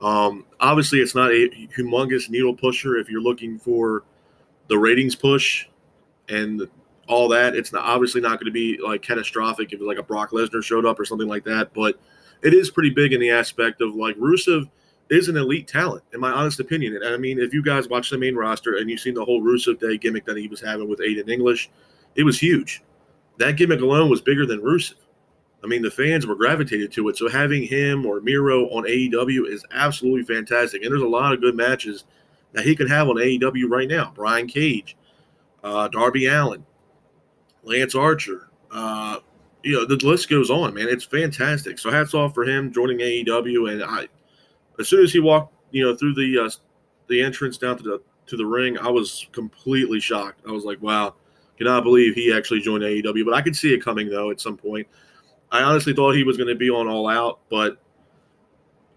Um, 0.00 0.46
obviously, 0.60 1.00
it's 1.00 1.14
not 1.14 1.30
a 1.30 1.50
humongous 1.76 2.30
needle 2.30 2.54
pusher 2.54 2.96
if 2.96 3.08
you're 3.08 3.20
looking 3.20 3.58
for 3.58 4.04
the 4.68 4.78
ratings 4.78 5.14
push 5.14 5.66
and 6.28 6.68
all 7.06 7.28
that. 7.28 7.54
It's 7.54 7.72
not, 7.72 7.84
obviously 7.84 8.20
not 8.20 8.38
going 8.38 8.46
to 8.46 8.52
be 8.52 8.78
like 8.78 9.02
catastrophic 9.02 9.72
if 9.72 9.80
like 9.80 9.98
a 9.98 10.02
Brock 10.02 10.30
Lesnar 10.30 10.62
showed 10.62 10.86
up 10.86 10.98
or 10.98 11.04
something 11.04 11.28
like 11.28 11.44
that, 11.44 11.74
but 11.74 12.00
it 12.42 12.54
is 12.54 12.70
pretty 12.70 12.90
big 12.90 13.12
in 13.12 13.20
the 13.20 13.30
aspect 13.30 13.82
of 13.82 13.94
like 13.94 14.16
Rusev 14.16 14.70
is 15.10 15.28
an 15.28 15.36
elite 15.36 15.66
talent, 15.66 16.04
in 16.14 16.20
my 16.20 16.30
honest 16.30 16.60
opinion. 16.60 16.94
And 16.94 17.04
I 17.04 17.16
mean, 17.16 17.40
if 17.40 17.52
you 17.52 17.62
guys 17.62 17.88
watch 17.88 18.10
the 18.10 18.18
main 18.18 18.36
roster 18.36 18.76
and 18.76 18.88
you've 18.88 19.00
seen 19.00 19.14
the 19.14 19.24
whole 19.24 19.42
Rusev 19.42 19.80
Day 19.80 19.98
gimmick 19.98 20.24
that 20.24 20.36
he 20.36 20.48
was 20.48 20.60
having 20.60 20.88
with 20.88 21.00
Aiden 21.00 21.28
English, 21.28 21.68
it 22.14 22.22
was 22.22 22.38
huge. 22.38 22.82
That 23.38 23.56
gimmick 23.56 23.80
alone 23.80 24.08
was 24.08 24.20
bigger 24.20 24.46
than 24.46 24.60
Rusev. 24.60 24.94
I 25.62 25.66
mean, 25.66 25.82
the 25.82 25.90
fans 25.90 26.26
were 26.26 26.34
gravitated 26.34 26.92
to 26.92 27.08
it. 27.08 27.16
So 27.16 27.28
having 27.28 27.62
him 27.62 28.06
or 28.06 28.20
Miro 28.20 28.68
on 28.70 28.84
AEW 28.84 29.48
is 29.48 29.64
absolutely 29.72 30.22
fantastic. 30.22 30.82
And 30.82 30.90
there's 30.90 31.02
a 31.02 31.08
lot 31.08 31.32
of 31.32 31.40
good 31.40 31.54
matches 31.54 32.04
that 32.52 32.64
he 32.64 32.74
can 32.74 32.88
have 32.88 33.08
on 33.08 33.16
AEW 33.16 33.68
right 33.68 33.88
now. 33.88 34.12
Brian 34.14 34.46
Cage, 34.46 34.96
uh, 35.62 35.88
Darby 35.88 36.26
Allin, 36.26 36.64
Lance 37.62 37.94
Archer. 37.94 38.48
Uh, 38.70 39.18
you 39.62 39.74
know, 39.74 39.84
the 39.84 39.96
list 40.06 40.30
goes 40.30 40.50
on, 40.50 40.74
man. 40.74 40.88
It's 40.88 41.04
fantastic. 41.04 41.78
So 41.78 41.90
hats 41.90 42.14
off 42.14 42.34
for 42.34 42.44
him 42.44 42.72
joining 42.72 42.98
AEW. 42.98 43.72
And 43.72 43.84
I, 43.84 44.08
as 44.78 44.88
soon 44.88 45.04
as 45.04 45.12
he 45.12 45.20
walked, 45.20 45.54
you 45.70 45.84
know, 45.84 45.94
through 45.94 46.14
the 46.14 46.46
uh, 46.46 46.50
the 47.08 47.20
entrance 47.22 47.58
down 47.58 47.76
to 47.76 47.82
the 47.82 48.02
to 48.26 48.36
the 48.36 48.46
ring, 48.46 48.78
I 48.78 48.88
was 48.88 49.26
completely 49.32 50.00
shocked. 50.00 50.40
I 50.48 50.52
was 50.52 50.64
like, 50.64 50.80
wow, 50.80 51.14
cannot 51.58 51.84
believe 51.84 52.14
he 52.14 52.32
actually 52.32 52.60
joined 52.60 52.82
AEW. 52.82 53.24
But 53.24 53.34
I 53.34 53.42
could 53.42 53.54
see 53.54 53.74
it 53.74 53.84
coming 53.84 54.08
though 54.08 54.30
at 54.30 54.40
some 54.40 54.56
point. 54.56 54.86
I 55.52 55.62
honestly 55.62 55.92
thought 55.92 56.14
he 56.14 56.24
was 56.24 56.36
going 56.36 56.48
to 56.48 56.54
be 56.54 56.70
on 56.70 56.86
All 56.88 57.08
Out, 57.08 57.40
but 57.48 57.78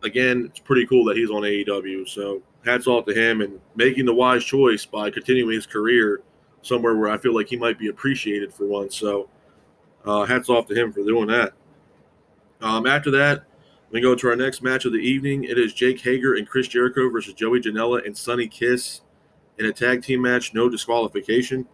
again, 0.03 0.45
it's 0.49 0.59
pretty 0.59 0.85
cool 0.85 1.05
that 1.05 1.17
he's 1.17 1.29
on 1.29 1.41
AEW. 1.41 2.07
So 2.07 2.41
hats 2.65 2.87
off 2.87 3.05
to 3.05 3.13
him 3.13 3.41
and 3.41 3.59
making 3.75 4.05
the 4.05 4.13
wise 4.13 4.43
choice 4.43 4.85
by 4.85 5.09
continuing 5.09 5.55
his 5.55 5.65
career 5.65 6.21
somewhere 6.61 6.95
where 6.95 7.09
I 7.09 7.17
feel 7.17 7.33
like 7.33 7.47
he 7.47 7.57
might 7.57 7.79
be 7.79 7.87
appreciated 7.87 8.53
for 8.53 8.65
once. 8.65 8.95
So 8.95 9.29
uh, 10.05 10.25
hats 10.25 10.49
off 10.49 10.67
to 10.67 10.75
him 10.75 10.91
for 10.91 11.03
doing 11.03 11.27
that. 11.27 11.53
Um, 12.61 12.85
after 12.85 13.11
that, 13.11 13.43
we 13.91 14.01
go 14.01 14.15
to 14.15 14.29
our 14.29 14.35
next 14.35 14.63
match 14.63 14.85
of 14.85 14.91
the 14.91 14.99
evening. 14.99 15.43
It 15.43 15.57
is 15.57 15.73
Jake 15.73 16.01
Hager 16.01 16.35
and 16.35 16.47
Chris 16.47 16.67
Jericho 16.67 17.09
versus 17.09 17.33
Joey 17.33 17.59
Janela 17.59 18.05
and 18.05 18.17
Sonny 18.17 18.47
Kiss 18.47 19.01
in 19.59 19.65
a 19.65 19.73
tag 19.73 20.01
team 20.01 20.21
match, 20.21 20.53
no 20.53 20.69
disqualification. 20.69 21.67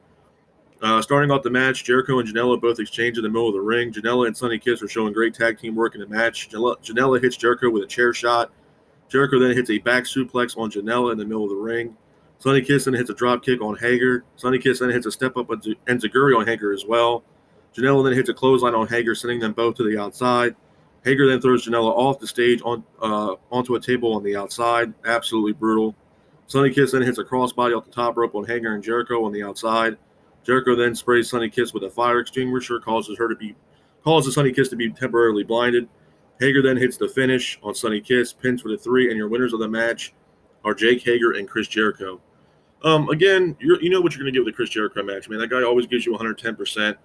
Uh, 0.81 1.01
starting 1.01 1.29
off 1.29 1.43
the 1.43 1.49
match, 1.49 1.83
Jericho 1.83 2.19
and 2.19 2.29
Janela 2.29 2.59
both 2.59 2.79
exchange 2.79 3.17
in 3.17 3.23
the 3.23 3.29
middle 3.29 3.49
of 3.49 3.53
the 3.53 3.59
ring. 3.59 3.91
Janela 3.91 4.27
and 4.27 4.37
Sonny 4.37 4.57
Kiss 4.57 4.81
are 4.81 4.87
showing 4.87 5.11
great 5.11 5.33
tag 5.33 5.59
team 5.59 5.75
work 5.75 5.93
in 5.93 6.01
the 6.01 6.07
match. 6.07 6.49
Janela 6.49 7.21
hits 7.21 7.35
Jericho 7.35 7.69
with 7.69 7.83
a 7.83 7.87
chair 7.87 8.13
shot. 8.13 8.51
Jericho 9.09 9.39
then 9.39 9.51
hits 9.51 9.69
a 9.69 9.79
back 9.79 10.05
suplex 10.05 10.57
on 10.57 10.71
Janela 10.71 11.11
in 11.11 11.17
the 11.17 11.25
middle 11.25 11.43
of 11.43 11.49
the 11.49 11.55
ring. 11.55 11.97
Sonny 12.37 12.61
Kiss 12.61 12.85
then 12.85 12.93
hits 12.93 13.09
a 13.09 13.13
drop 13.13 13.43
kick 13.43 13.61
on 13.61 13.75
Hager. 13.77 14.23
Sonny 14.37 14.57
Kiss 14.57 14.79
then 14.79 14.89
hits 14.89 15.05
a 15.05 15.11
step 15.11 15.35
up 15.35 15.47
enzuigiri 15.47 16.37
on 16.37 16.47
Hager 16.47 16.71
as 16.71 16.85
well. 16.85 17.23
Janela 17.75 18.03
then 18.05 18.13
hits 18.13 18.29
a 18.29 18.33
clothesline 18.33 18.73
on 18.73 18.87
Hager, 18.87 19.13
sending 19.15 19.39
them 19.39 19.51
both 19.51 19.75
to 19.75 19.83
the 19.83 19.99
outside. 19.99 20.55
Hager 21.03 21.27
then 21.27 21.41
throws 21.41 21.65
Janela 21.65 21.91
off 21.91 22.19
the 22.19 22.27
stage 22.27 22.61
on 22.63 22.83
uh, 23.01 23.35
onto 23.51 23.75
a 23.75 23.79
table 23.81 24.13
on 24.13 24.23
the 24.23 24.37
outside. 24.37 24.93
Absolutely 25.05 25.53
brutal. 25.53 25.93
Sonny 26.47 26.69
Kiss 26.69 26.93
then 26.93 27.01
hits 27.01 27.17
a 27.17 27.23
crossbody 27.23 27.77
off 27.77 27.85
the 27.85 27.91
top 27.91 28.15
rope 28.15 28.35
on 28.35 28.45
Hager 28.45 28.73
and 28.73 28.83
Jericho 28.83 29.25
on 29.25 29.33
the 29.33 29.43
outside. 29.43 29.97
Jericho 30.43 30.75
then 30.75 30.95
sprays 30.95 31.29
Sonny 31.29 31.49
Kiss 31.49 31.73
with 31.73 31.83
a 31.83 31.89
fire 31.89 32.19
extinguisher, 32.19 32.79
causes 32.79 33.17
her 33.17 33.27
to 33.27 33.35
be 33.35 33.55
causes 34.03 34.35
Sonny 34.35 34.51
Kiss 34.51 34.69
to 34.69 34.75
be 34.75 34.89
temporarily 34.89 35.43
blinded. 35.43 35.87
Hager 36.39 36.61
then 36.61 36.77
hits 36.77 36.97
the 36.97 37.07
finish 37.07 37.59
on 37.61 37.75
Sonny 37.75 37.99
Kiss, 37.99 38.31
pins 38.31 38.61
for 38.61 38.69
the 38.69 38.77
three, 38.77 39.09
and 39.09 39.17
your 39.17 39.27
winners 39.27 39.51
of 39.53 39.59
the 39.59 39.67
match 39.67 40.13
are 40.63 40.73
Jake 40.73 41.03
Hager 41.03 41.33
and 41.33 41.49
Chris 41.49 41.67
Jericho. 41.67 42.21
Um, 42.83 43.09
again, 43.09 43.57
you 43.59 43.89
know 43.89 43.99
what 43.99 44.13
you're 44.13 44.23
going 44.23 44.33
to 44.33 44.39
get 44.39 44.45
with 44.45 44.53
the 44.53 44.55
Chris 44.55 44.69
Jericho 44.69 45.03
match, 45.03 45.27
man. 45.27 45.39
That 45.39 45.49
guy 45.49 45.63
always 45.63 45.85
gives 45.85 46.05
you 46.05 46.13
110. 46.13 46.55
percent 46.55 46.97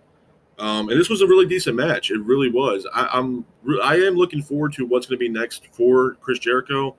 um, 0.59 0.89
and 0.89 0.99
this 0.99 1.09
was 1.09 1.21
a 1.21 1.27
really 1.27 1.47
decent 1.47 1.77
match. 1.77 2.11
It 2.11 2.21
really 2.21 2.51
was. 2.51 2.87
I, 2.95 3.09
I'm 3.13 3.45
I 3.83 3.97
am 3.97 4.15
looking 4.15 4.43
forward 4.43 4.73
to 4.75 4.87
what's 4.87 5.07
going 5.07 5.19
to 5.19 5.25
be 5.25 5.29
next 5.29 5.67
for 5.73 6.15
Chris 6.21 6.39
Jericho. 6.39 6.97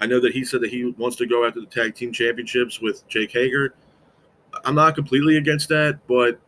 I 0.00 0.06
know 0.06 0.20
that 0.20 0.32
he 0.32 0.44
said 0.44 0.60
that 0.62 0.70
he 0.70 0.86
wants 0.96 1.16
to 1.16 1.26
go 1.26 1.46
after 1.46 1.60
the 1.60 1.66
tag 1.66 1.94
team 1.94 2.12
championships 2.12 2.80
with 2.80 3.06
Jake 3.08 3.30
Hager. 3.30 3.74
I'm 4.64 4.74
not 4.74 4.94
completely 4.94 5.36
against 5.36 5.68
that, 5.68 6.00
but 6.06 6.40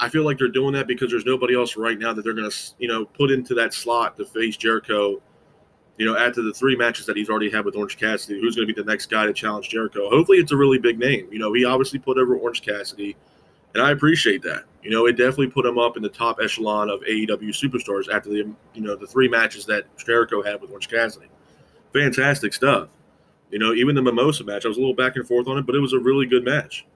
I 0.00 0.08
feel 0.08 0.24
like 0.24 0.38
they're 0.38 0.48
doing 0.48 0.74
that 0.74 0.86
because 0.86 1.10
there's 1.10 1.24
nobody 1.24 1.54
else 1.54 1.76
right 1.76 1.98
now 1.98 2.12
that 2.12 2.22
they're 2.22 2.34
going 2.34 2.50
to, 2.50 2.56
you 2.78 2.88
know, 2.88 3.04
put 3.04 3.30
into 3.30 3.54
that 3.54 3.74
slot 3.74 4.16
to 4.16 4.24
face 4.24 4.56
Jericho. 4.56 5.20
You 5.96 6.06
know, 6.06 6.16
after 6.16 6.42
the 6.42 6.54
three 6.54 6.76
matches 6.76 7.06
that 7.06 7.16
he's 7.16 7.28
already 7.28 7.50
had 7.50 7.64
with 7.64 7.74
Orange 7.74 7.96
Cassidy, 7.96 8.40
who's 8.40 8.54
going 8.54 8.68
to 8.68 8.72
be 8.72 8.80
the 8.80 8.88
next 8.88 9.06
guy 9.06 9.26
to 9.26 9.32
challenge 9.32 9.68
Jericho? 9.68 10.08
Hopefully, 10.08 10.38
it's 10.38 10.52
a 10.52 10.56
really 10.56 10.78
big 10.78 10.98
name. 10.98 11.26
You 11.32 11.40
know, 11.40 11.52
he 11.52 11.64
obviously 11.64 11.98
put 11.98 12.18
over 12.18 12.36
Orange 12.36 12.62
Cassidy, 12.62 13.16
and 13.74 13.82
I 13.82 13.90
appreciate 13.90 14.42
that. 14.42 14.62
You 14.84 14.90
know, 14.90 15.06
it 15.06 15.16
definitely 15.16 15.48
put 15.48 15.66
him 15.66 15.76
up 15.76 15.96
in 15.96 16.04
the 16.04 16.08
top 16.08 16.38
echelon 16.40 16.88
of 16.88 17.00
AEW 17.00 17.50
superstars 17.50 18.08
after 18.14 18.28
the, 18.28 18.48
you 18.74 18.80
know, 18.80 18.94
the 18.94 19.08
three 19.08 19.28
matches 19.28 19.66
that 19.66 19.84
Jericho 19.98 20.40
had 20.40 20.60
with 20.60 20.70
Orange 20.70 20.88
Cassidy. 20.88 21.26
Fantastic 21.92 22.54
stuff. 22.54 22.90
You 23.50 23.58
know, 23.58 23.72
even 23.74 23.96
the 23.96 24.02
Mimosa 24.02 24.44
match, 24.44 24.64
I 24.64 24.68
was 24.68 24.76
a 24.76 24.80
little 24.80 24.94
back 24.94 25.16
and 25.16 25.26
forth 25.26 25.48
on 25.48 25.58
it, 25.58 25.66
but 25.66 25.74
it 25.74 25.80
was 25.80 25.94
a 25.94 25.98
really 25.98 26.26
good 26.26 26.44
match. 26.44 26.86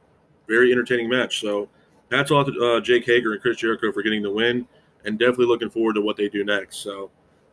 Very 0.47 0.73
entertaining 0.73 1.09
match. 1.09 1.41
So 1.41 1.69
hats 2.11 2.31
off 2.31 2.47
to 2.47 2.65
uh, 2.65 2.81
Jake 2.81 3.05
Hager 3.07 3.33
and 3.33 3.41
Chris 3.41 3.57
Jericho 3.57 3.93
for 3.93 4.03
getting 4.03 4.23
the 4.23 4.31
win, 4.31 4.67
and 5.05 5.19
definitely 5.19 5.47
looking 5.47 5.71
forward 5.71 5.95
to 5.95 6.01
what 6.01 6.17
they 6.17 6.29
do 6.29 6.45
next. 6.45 6.79
So 6.79 7.11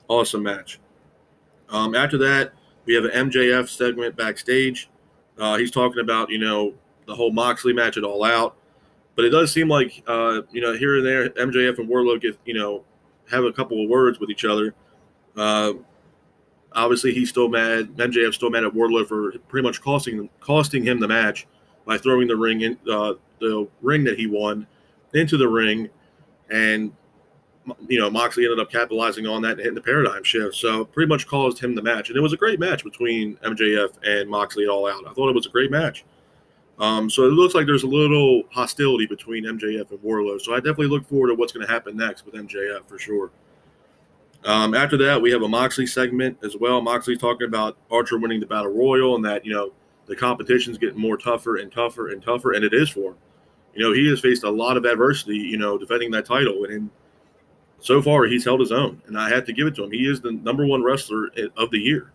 awesome 0.08 0.43
match. 0.43 0.79
Um, 1.69 1.96
after 1.96 2.17
that, 2.19 2.53
we 2.86 2.93
have 2.96 3.05
an 3.05 3.29
MJF 3.29 3.69
segment 3.69 4.15
backstage. 4.15 4.89
Uh, 5.38 5.58
he's 5.58 5.72
talking 5.72 6.01
about 6.01 6.29
you 6.29 6.39
know 6.39 6.74
the 7.05 7.15
whole 7.15 7.31
Moxley 7.31 7.74
match 7.74 7.98
at 7.98 8.03
All 8.03 8.24
Out, 8.24 8.55
but 9.15 9.25
it 9.25 9.29
does 9.29 9.51
seem 9.51 9.69
like 9.69 10.03
uh, 10.08 10.41
you 10.51 10.62
know 10.62 10.74
here 10.74 10.98
and 10.98 11.05
there 11.05 11.29
MJF 11.29 11.79
and 11.79 11.89
Wardlow 11.89 12.19
get 12.19 12.38
you 12.46 12.53
know 12.53 12.84
have 13.29 13.43
a 13.43 13.53
couple 13.53 13.84
of 13.84 13.89
words 13.89 14.19
with 14.19 14.29
each 14.29 14.43
other. 14.43 14.74
Uh, 15.38 15.74
obviously, 16.74 17.13
he's 17.13 17.29
still 17.29 17.48
mad. 17.48 17.96
MJF's 17.96 18.36
still 18.36 18.50
mad 18.50 18.63
at 18.63 18.74
Wardlow 18.74 19.08
for 19.08 19.38
pretty 19.48 19.65
much 19.65 19.81
costing 19.81 20.29
costing 20.39 20.84
him 20.84 21.00
the 21.00 21.08
match 21.08 21.48
by 21.89 21.98
throwing 21.98 22.27
the 22.27 22.36
ring 22.36 22.62
in 22.62 22.77
uh, 22.88 23.15
the 23.39 23.67
ring 23.81 24.03
that 24.03 24.17
he 24.19 24.27
won 24.27 24.67
into 25.15 25.38
the 25.38 25.48
ring, 25.48 25.89
and 26.51 26.93
you 27.88 28.00
know 28.00 28.12
Moxley 28.12 28.46
ended 28.46 28.60
up 28.60 28.72
capitalizing 28.72 29.25
on 29.25 29.41
that 29.41 29.53
and 29.53 29.60
hitting 29.62 29.74
the 29.74 29.81
paradigm 29.81 30.24
shift. 30.24 30.55
So 30.55 30.86
pretty 30.86 31.10
much 31.10 31.25
caused 31.25 31.58
him 31.58 31.74
the 31.74 31.81
match, 31.81 32.10
and 32.10 32.17
it 32.17 32.22
was 32.22 32.31
a 32.31 32.38
great 32.38 32.60
match 32.60 32.84
between 32.84 33.38
MJF 33.38 33.96
and 34.05 34.29
Moxley 34.29 34.65
at 34.65 34.69
All 34.69 34.88
Out. 34.88 35.03
I 35.08 35.13
thought 35.13 35.29
it 35.29 35.36
was 35.36 35.48
a 35.48 35.50
great 35.50 35.72
match. 35.72 36.05
Um, 36.77 37.10
so 37.10 37.24
it 37.24 37.31
looks 37.31 37.55
like 37.55 37.65
there's 37.65 37.84
a 37.84 37.88
little 37.88 38.43
hostility 38.51 39.08
between 39.08 39.46
MJF 39.46 39.89
and 39.89 40.00
Wardlow. 40.00 40.39
So 40.39 40.53
I 40.53 40.58
definitely 40.58 40.88
look 40.88 41.10
forward 41.10 41.29
to 41.29 41.36
what's 41.36 41.51
going 41.51 41.65
to 41.65 41.74
happen 41.74 41.98
next 41.98 42.24
with 42.24 42.36
MJF 42.36 42.88
for 42.88 43.00
sure. 43.00 43.31
Um, 44.46 44.74
after 44.75 44.96
that, 44.98 45.22
we 45.22 45.31
have 45.31 45.41
a 45.41 45.48
Moxley 45.48 45.88
segment 45.88 46.38
as 46.43 46.55
well. 46.55 46.81
Moxley 46.81 47.17
talking 47.17 47.48
about 47.48 47.77
Archer 47.91 48.17
winning 48.19 48.39
the 48.39 48.46
Battle 48.46 48.72
Royal 48.72 49.15
and 49.15 49.25
that, 49.25 49.43
you 49.43 49.53
know, 49.53 49.74
the 50.09 50.15
competition's 50.15 50.79
getting 50.79 50.99
more 50.99 51.17
tougher 51.17 51.57
and 51.57 51.71
tougher 51.71 52.09
and 52.09 52.21
tougher, 52.21 52.53
and 52.53 52.65
it 52.65 52.73
is 52.73 52.89
for 52.89 53.11
him. 53.11 53.17
You 53.75 53.85
know, 53.85 53.93
he 53.93 54.09
has 54.09 54.19
faced 54.19 54.43
a 54.43 54.49
lot 54.49 54.75
of 54.75 54.83
adversity, 54.83 55.37
you 55.37 55.57
know, 55.57 55.77
defending 55.77 56.09
that 56.11 56.25
title. 56.25 56.65
And 56.65 56.73
in, 56.73 56.91
so 57.79 58.01
far, 58.01 58.25
he's 58.25 58.43
held 58.43 58.59
his 58.59 58.71
own. 58.71 59.01
And 59.05 59.17
I 59.17 59.29
have 59.29 59.45
to 59.45 59.53
give 59.53 59.67
it 59.67 59.75
to 59.75 59.83
him. 59.83 59.91
He 59.91 60.09
is 60.09 60.19
the 60.19 60.31
number 60.31 60.65
one 60.65 60.83
wrestler 60.83 61.29
of 61.55 61.69
the 61.69 61.77
year. 61.77 62.11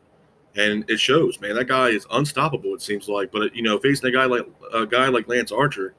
And 0.56 0.84
it 0.90 0.98
shows, 0.98 1.40
man. 1.40 1.54
That 1.54 1.68
guy 1.68 1.88
is 1.88 2.06
unstoppable, 2.10 2.74
it 2.74 2.82
seems 2.82 3.08
like. 3.08 3.30
But, 3.30 3.54
you 3.54 3.62
know, 3.62 3.78
facing 3.78 4.08
a 4.08 4.12
guy 4.12 4.24
like 4.24 4.46
a 4.72 4.84
guy 4.84 5.08
like 5.08 5.28
Lance 5.28 5.52
Archer, 5.52 5.94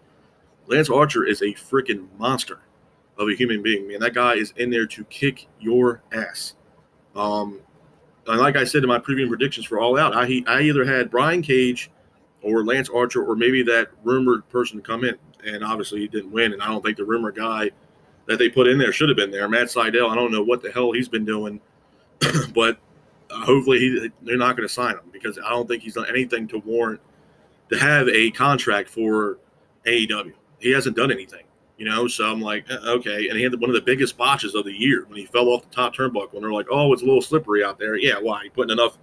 Lance 0.68 0.90
Archer 0.90 1.26
is 1.26 1.42
a 1.42 1.54
freaking 1.54 2.08
monster 2.20 2.60
of 3.18 3.30
a 3.30 3.36
human 3.36 3.64
being, 3.64 3.88
man. 3.88 4.02
That 4.02 4.14
guy 4.14 4.34
is 4.34 4.54
in 4.58 4.70
there 4.70 4.86
to 4.88 5.04
kick 5.06 5.48
your 5.60 6.04
ass. 6.12 6.56
Um, 7.16 7.62
and 8.28 8.40
like 8.40 8.56
I 8.56 8.64
said 8.64 8.84
in 8.84 8.90
my 8.90 9.00
previous 9.00 9.30
predictions 9.30 9.66
for 9.66 9.80
All 9.80 9.98
Out, 9.98 10.16
I 10.16 10.44
I 10.48 10.62
either 10.62 10.86
had 10.86 11.12
Brian 11.12 11.42
Cage 11.42 11.92
or 12.42 12.64
Lance 12.64 12.90
Archer 12.90 13.24
or 13.24 13.36
maybe 13.36 13.64
that 13.64 13.90
rumored 14.04 14.48
person 14.50 14.82
come 14.82 15.04
in, 15.04 15.16
and 15.46 15.64
obviously 15.64 16.00
he 16.00 16.08
didn't 16.08 16.32
win. 16.32 16.54
And 16.54 16.62
I 16.62 16.68
don't 16.68 16.84
think 16.84 16.98
the 16.98 17.06
rumored 17.06 17.36
guy 17.36 17.72
that 18.28 18.40
they 18.40 18.50
put 18.50 18.68
in 18.68 18.78
there 18.78 18.92
should 18.92 19.10
have 19.10 19.18
been 19.18 19.32
there. 19.32 19.48
Matt 19.48 19.68
Sydal, 19.68 20.10
I 20.10 20.16
don't 20.16 20.32
know 20.32 20.44
what 20.44 20.62
the 20.62 20.72
hell 20.72 20.92
he's 20.92 21.10
been 21.10 21.26
doing, 21.26 21.62
but 22.54 22.78
uh, 23.30 23.46
hopefully 23.46 23.80
he 23.80 24.12
they're 24.22 24.38
not 24.38 24.56
going 24.56 24.68
to 24.68 24.74
sign 24.74 24.96
him 24.96 25.10
because 25.12 25.38
I 25.38 25.50
don't 25.50 25.68
think 25.68 25.84
he's 25.84 25.96
done 25.96 26.08
anything 26.10 26.48
to 26.50 26.60
warrant 26.60 27.02
to 27.70 27.78
have 27.78 28.08
a 28.10 28.32
contract 28.32 28.90
for 28.90 29.38
AEW. 29.86 30.34
He 30.60 30.72
hasn't 30.72 30.96
done 30.96 31.12
anything. 31.12 31.44
You 31.78 31.86
know, 31.86 32.08
so 32.08 32.26
I'm 32.26 32.42
like, 32.42 32.66
uh, 32.72 32.78
okay. 32.86 33.28
And 33.28 33.38
he 33.38 33.44
had 33.44 33.60
one 33.60 33.70
of 33.70 33.76
the 33.76 33.82
biggest 33.82 34.18
botches 34.18 34.56
of 34.56 34.64
the 34.64 34.72
year 34.72 35.06
when 35.08 35.18
he 35.18 35.26
fell 35.26 35.50
off 35.50 35.64
the 35.64 35.76
top 35.76 35.94
turnbuckle. 35.94 36.34
And 36.34 36.44
they're 36.44 36.54
like, 36.54 36.68
oh, 36.72 36.94
it's 36.94 37.02
a 37.02 37.06
little 37.06 37.22
slippery 37.22 37.64
out 37.64 37.78
there. 37.78 37.98
Yeah, 37.98 38.16
why? 38.22 38.44
You 38.44 38.52
putting 38.52 38.72
enough? 38.72 38.98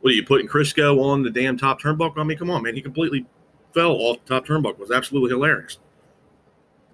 What 0.00 0.12
are 0.12 0.14
you 0.14 0.24
putting 0.24 0.46
Crisco 0.46 1.02
on 1.02 1.22
the 1.22 1.30
damn 1.30 1.58
top 1.58 1.80
turnbuckle? 1.80 2.18
I 2.18 2.22
mean, 2.22 2.38
come 2.38 2.50
on, 2.50 2.62
man. 2.62 2.76
He 2.76 2.82
completely 2.82 3.26
fell 3.74 3.92
off 3.92 4.24
the 4.24 4.34
top 4.34 4.46
turnbuckle. 4.46 4.74
It 4.74 4.78
was 4.78 4.90
absolutely 4.92 5.30
hilarious. 5.30 5.78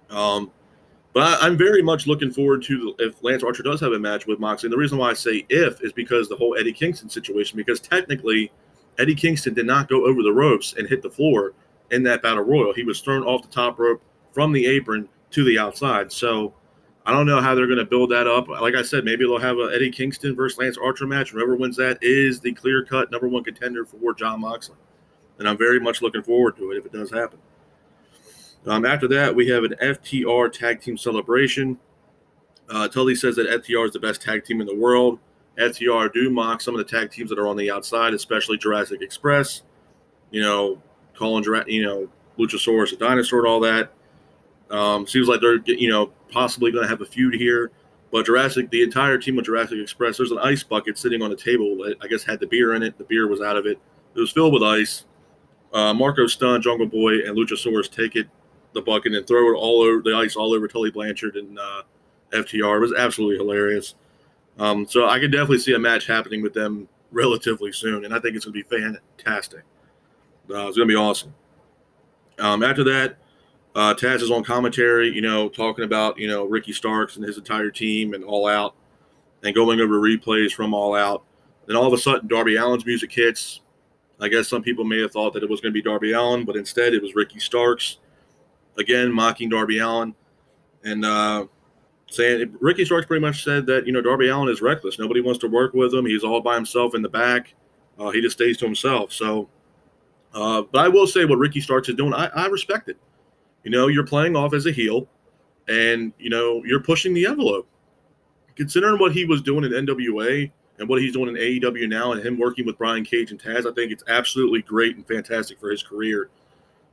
Um, 0.09 0.51
but 1.13 1.43
I, 1.43 1.47
am 1.47 1.59
very 1.59 1.83
much 1.83 2.07
looking 2.07 2.33
forward 2.33 2.63
to 2.65 2.95
if 2.99 3.23
Lance 3.23 3.45
Archer 3.45 3.63
does 3.63 3.81
have 3.81 3.93
a 3.93 3.99
match 3.99 4.27
with 4.27 4.41
Moxley. 4.41 4.69
And 4.69 4.73
the 4.73 4.79
reason 4.79 4.97
why 4.97 5.11
I 5.11 5.15
say 5.15 5.45
if 5.51 5.83
is 5.83 5.93
because 5.93 6.29
the 6.31 6.37
whole 6.37 6.57
Eddie 6.59 6.73
Kingston 6.73 7.11
situation. 7.11 7.59
Because 7.59 7.79
technically, 7.79 8.51
Eddie 8.99 9.15
Kingston 9.15 9.53
did 9.53 9.67
not 9.67 9.89
go 9.89 10.07
over 10.07 10.23
the 10.23 10.33
ropes 10.33 10.75
and 10.79 10.89
hit 10.89 11.03
the 11.03 11.11
floor 11.11 11.53
in 11.91 12.03
that 12.05 12.23
battle 12.23 12.43
royal. 12.43 12.73
He 12.73 12.85
was 12.85 13.01
thrown 13.01 13.23
off 13.23 13.43
the 13.43 13.49
top 13.49 13.79
rope 13.79 14.03
from 14.35 14.53
the 14.53 14.67
apron 14.67 15.09
to 15.31 15.45
the 15.45 15.59
outside. 15.59 16.13
So 16.13 16.53
I 17.07 17.13
don't 17.13 17.27
know 17.27 17.41
how 17.41 17.55
they're 17.55 17.67
going 17.67 17.79
to 17.79 17.85
build 17.85 18.11
that 18.11 18.27
up. 18.27 18.49
Like 18.49 18.75
I 18.75 18.83
said, 18.83 19.05
maybe 19.05 19.25
they'll 19.25 19.39
have 19.39 19.59
a 19.59 19.71
Eddie 19.75 19.91
Kingston 19.91 20.35
versus 20.35 20.59
Lance 20.59 20.77
Archer 20.77 21.07
match. 21.07 21.31
Whoever 21.31 21.55
wins 21.55 21.77
that 21.77 21.99
is 22.03 22.41
the 22.41 22.53
clear 22.53 22.85
cut 22.85 23.11
number 23.11 23.29
one 23.29 23.45
contender 23.45 23.85
for 23.85 24.13
Jon 24.13 24.41
Moxley. 24.41 24.77
And 25.39 25.49
I'm 25.49 25.57
very 25.57 25.81
much 25.81 26.03
looking 26.03 26.23
forward 26.23 26.57
to 26.57 26.73
it 26.73 26.77
if 26.77 26.87
it 26.87 26.93
does 26.93 27.11
happen. 27.11 27.39
Um, 28.67 28.85
after 28.85 29.07
that, 29.09 29.35
we 29.35 29.49
have 29.49 29.65
an 29.65 29.75
FTR 29.81 30.51
tag 30.53 30.81
team 30.81 30.97
celebration. 30.97 31.79
Uh, 32.69 32.89
Tully 32.89 33.15
says 33.15 33.37
that 33.37 33.47
FTR 33.47 33.87
is 33.87 33.93
the 33.93 34.01
best 34.01 34.23
tag 34.23 34.45
team 34.45 34.61
in 34.61 34.67
the 34.67 34.75
world. 34.75 35.19
FTR 35.59 36.13
do 36.13 36.31
mock 36.31 36.61
some 36.61 36.75
of 36.75 36.79
the 36.79 36.85
tag 36.85 37.11
teams 37.11 37.31
that 37.31 37.39
are 37.39 37.47
on 37.47 37.57
the 37.57 37.71
outside, 37.71 38.15
especially 38.15 38.57
Jurassic 38.57 39.03
Express. 39.03 39.63
You 40.31 40.41
know, 40.41 40.83
calling 41.15 41.45
you 41.67 41.85
know 41.85 42.09
Luchasaurus 42.39 42.93
a 42.93 42.97
dinosaur 42.97 43.47
all 43.47 43.61
that. 43.61 43.93
Um, 44.75 45.07
seems 45.07 45.29
like 45.29 45.41
they're 45.41 45.61
you 45.67 45.89
know 45.89 46.11
possibly 46.31 46.73
going 46.73 46.83
to 46.85 46.89
have 46.89 47.01
a 47.01 47.07
feud 47.07 47.35
here. 47.35 47.71
But 48.11 48.27
Jurassic, 48.27 48.71
the 48.71 48.83
entire 48.83 49.19
team 49.19 49.39
of 49.39 49.45
Jurassic 49.45 49.79
Express, 49.79 50.19
there's 50.19 50.31
an 50.31 50.39
ice 50.39 50.63
bucket 50.63 50.99
sitting 50.99 51.23
on 51.23 51.33
a 51.33 51.37
table 51.37 51.77
that 51.79 51.97
I 52.01 52.07
guess 52.07 52.23
had 52.23 52.41
the 52.41 52.47
beer 52.47 52.75
in 52.75 52.83
it. 52.83 52.97
The 52.99 53.05
beer 53.05 53.29
was 53.29 53.41
out 53.41 53.57
of 53.57 53.67
it. 53.67 53.79
It 54.15 54.21
was 54.21 54.31
filled 54.31 54.53
with 54.53 54.63
ice. 54.63 55.05
Uh, 55.73 55.93
Marko 55.93 56.27
Stunt, 56.29 56.63
Jungle 56.63 56.87
Boy, 56.87 57.27
and 57.27 57.37
Luchasaurus 57.37 57.91
take 57.91 58.15
it, 58.15 58.29
the 58.73 58.81
bucket, 58.81 59.15
and 59.15 59.27
throw 59.27 59.53
it 59.53 59.57
all 59.57 59.83
over 59.83 60.01
the 60.03 60.15
ice, 60.15 60.37
all 60.37 60.55
over 60.55 60.69
Tully 60.69 60.93
Blanchard 60.93 61.35
and 61.35 61.59
uh, 61.59 61.83
FTR. 62.31 62.77
It 62.77 62.81
was 62.81 62.95
absolutely 62.97 63.37
hilarious. 63.37 63.97
Um, 64.59 64.87
so 64.89 65.09
I 65.09 65.19
can 65.19 65.33
definitely 65.33 65.59
see 65.59 65.75
a 65.75 65.79
match 65.81 66.07
happening 66.07 66.43
with 66.43 66.55
them 66.55 66.89
relatively 67.11 67.73
soon, 67.73 68.05
and 68.05 68.15
I 68.15 68.21
think 68.21 68.37
it's 68.37 68.45
going 68.45 68.55
to 68.55 68.65
be 68.65 68.93
fantastic. 69.17 69.65
Uh, 70.49 70.69
it's 70.69 70.77
going 70.77 70.89
to 70.89 70.93
be 70.93 70.95
awesome. 70.95 71.35
Um, 72.39 72.63
after 72.63 72.85
that, 72.85 73.17
uh, 73.75 73.95
Taz 73.95 74.23
is 74.23 74.31
on 74.31 74.45
commentary, 74.45 75.11
you 75.11 75.21
know, 75.21 75.49
talking 75.49 75.85
about, 75.85 76.19
you 76.19 76.29
know, 76.29 76.45
Ricky 76.45 76.73
Starks 76.73 77.17
and 77.17 77.25
his 77.25 77.39
entire 77.39 77.71
team 77.71 78.15
and 78.15 78.25
All 78.25 78.47
Out 78.47 78.75
and 79.43 79.55
going 79.55 79.81
over 79.81 80.01
replays 80.01 80.53
from 80.53 80.73
All 80.73 80.95
Out. 80.95 81.25
Then 81.67 81.77
all 81.77 81.87
of 81.87 81.93
a 81.93 81.99
sudden, 81.99 82.29
Darby 82.29 82.57
Allin's 82.57 82.87
music 82.87 83.11
hits. 83.13 83.61
I 84.21 84.29
guess 84.29 84.49
some 84.49 84.63
people 84.63 84.85
may 84.85 85.01
have 85.01 85.11
thought 85.11 85.33
that 85.35 85.43
it 85.43 85.51
was 85.51 85.61
going 85.61 85.73
to 85.73 85.75
be 85.75 85.83
Darby 85.83 86.13
Allin, 86.13 86.45
but 86.45 86.57
instead 86.57 86.95
it 86.95 87.03
was 87.03 87.15
Ricky 87.15 87.41
Starks. 87.41 87.99
Again, 88.79 89.13
mocking 89.13 89.49
Darby 89.49 89.79
Allin 89.79 90.15
and 90.85 91.05
uh, 91.05 91.47
saying 92.11 92.57
Ricky 92.61 92.85
Starks 92.85 93.07
pretty 93.07 93.21
much 93.21 93.43
said 93.43 93.67
that, 93.67 93.87
you 93.87 93.93
know, 93.93 94.01
Darby 94.01 94.29
Allin 94.29 94.49
is 94.49 94.63
reckless. 94.63 94.99
Nobody 94.99 95.21
wants 95.21 95.41
to 95.41 95.49
work 95.49 95.75
with 95.75 95.93
him. 95.93 96.07
He's 96.07 96.23
all 96.23 96.41
by 96.41 96.55
himself 96.55 96.95
in 96.95 97.03
the 97.03 97.09
back. 97.09 97.55
Uh, 97.99 98.11
he 98.11 98.21
just 98.21 98.37
stays 98.37 98.57
to 98.59 98.65
himself. 98.65 99.13
So, 99.13 99.49
uh, 100.33 100.63
but 100.71 100.85
I 100.85 100.89
will 100.89 101.07
say 101.07 101.25
what 101.25 101.39
Ricky 101.39 101.61
Starks 101.61 101.89
is 101.89 101.95
doing, 101.95 102.15
I, 102.15 102.27
I 102.27 102.47
respect 102.47 102.89
it. 102.89 102.99
You 103.65 103.71
know, 103.71 103.89
you're 103.89 104.07
playing 104.07 104.37
off 104.37 104.55
as 104.55 104.67
a 104.67 104.73
heel 104.73 105.09
and, 105.69 106.13
you 106.19 106.31
know, 106.31 106.63
you're 106.65 106.81
pushing 106.81 107.15
the 107.15 107.27
envelope. 107.27 107.67
Considering 108.57 108.99
what 108.99 109.13
he 109.13 109.25
was 109.25 109.43
doing 109.43 109.65
in 109.65 109.73
NWA 109.73 110.51
and 110.79 110.89
what 110.89 111.01
he's 111.01 111.13
doing 111.13 111.29
in 111.29 111.35
AEW 111.35 111.89
now 111.89 112.13
and 112.13 112.25
him 112.25 112.39
working 112.39 112.67
with 112.67 112.79
Brian 112.79 113.05
Cage 113.05 113.31
and 113.31 113.43
Taz, 113.43 113.69
I 113.69 113.75
think 113.75 113.91
it's 113.91 114.05
absolutely 114.07 114.63
great 114.63 114.97
and 114.97 115.07
fantastic 115.07 115.59
for 115.59 115.71
his 115.71 115.83
career 115.83 116.31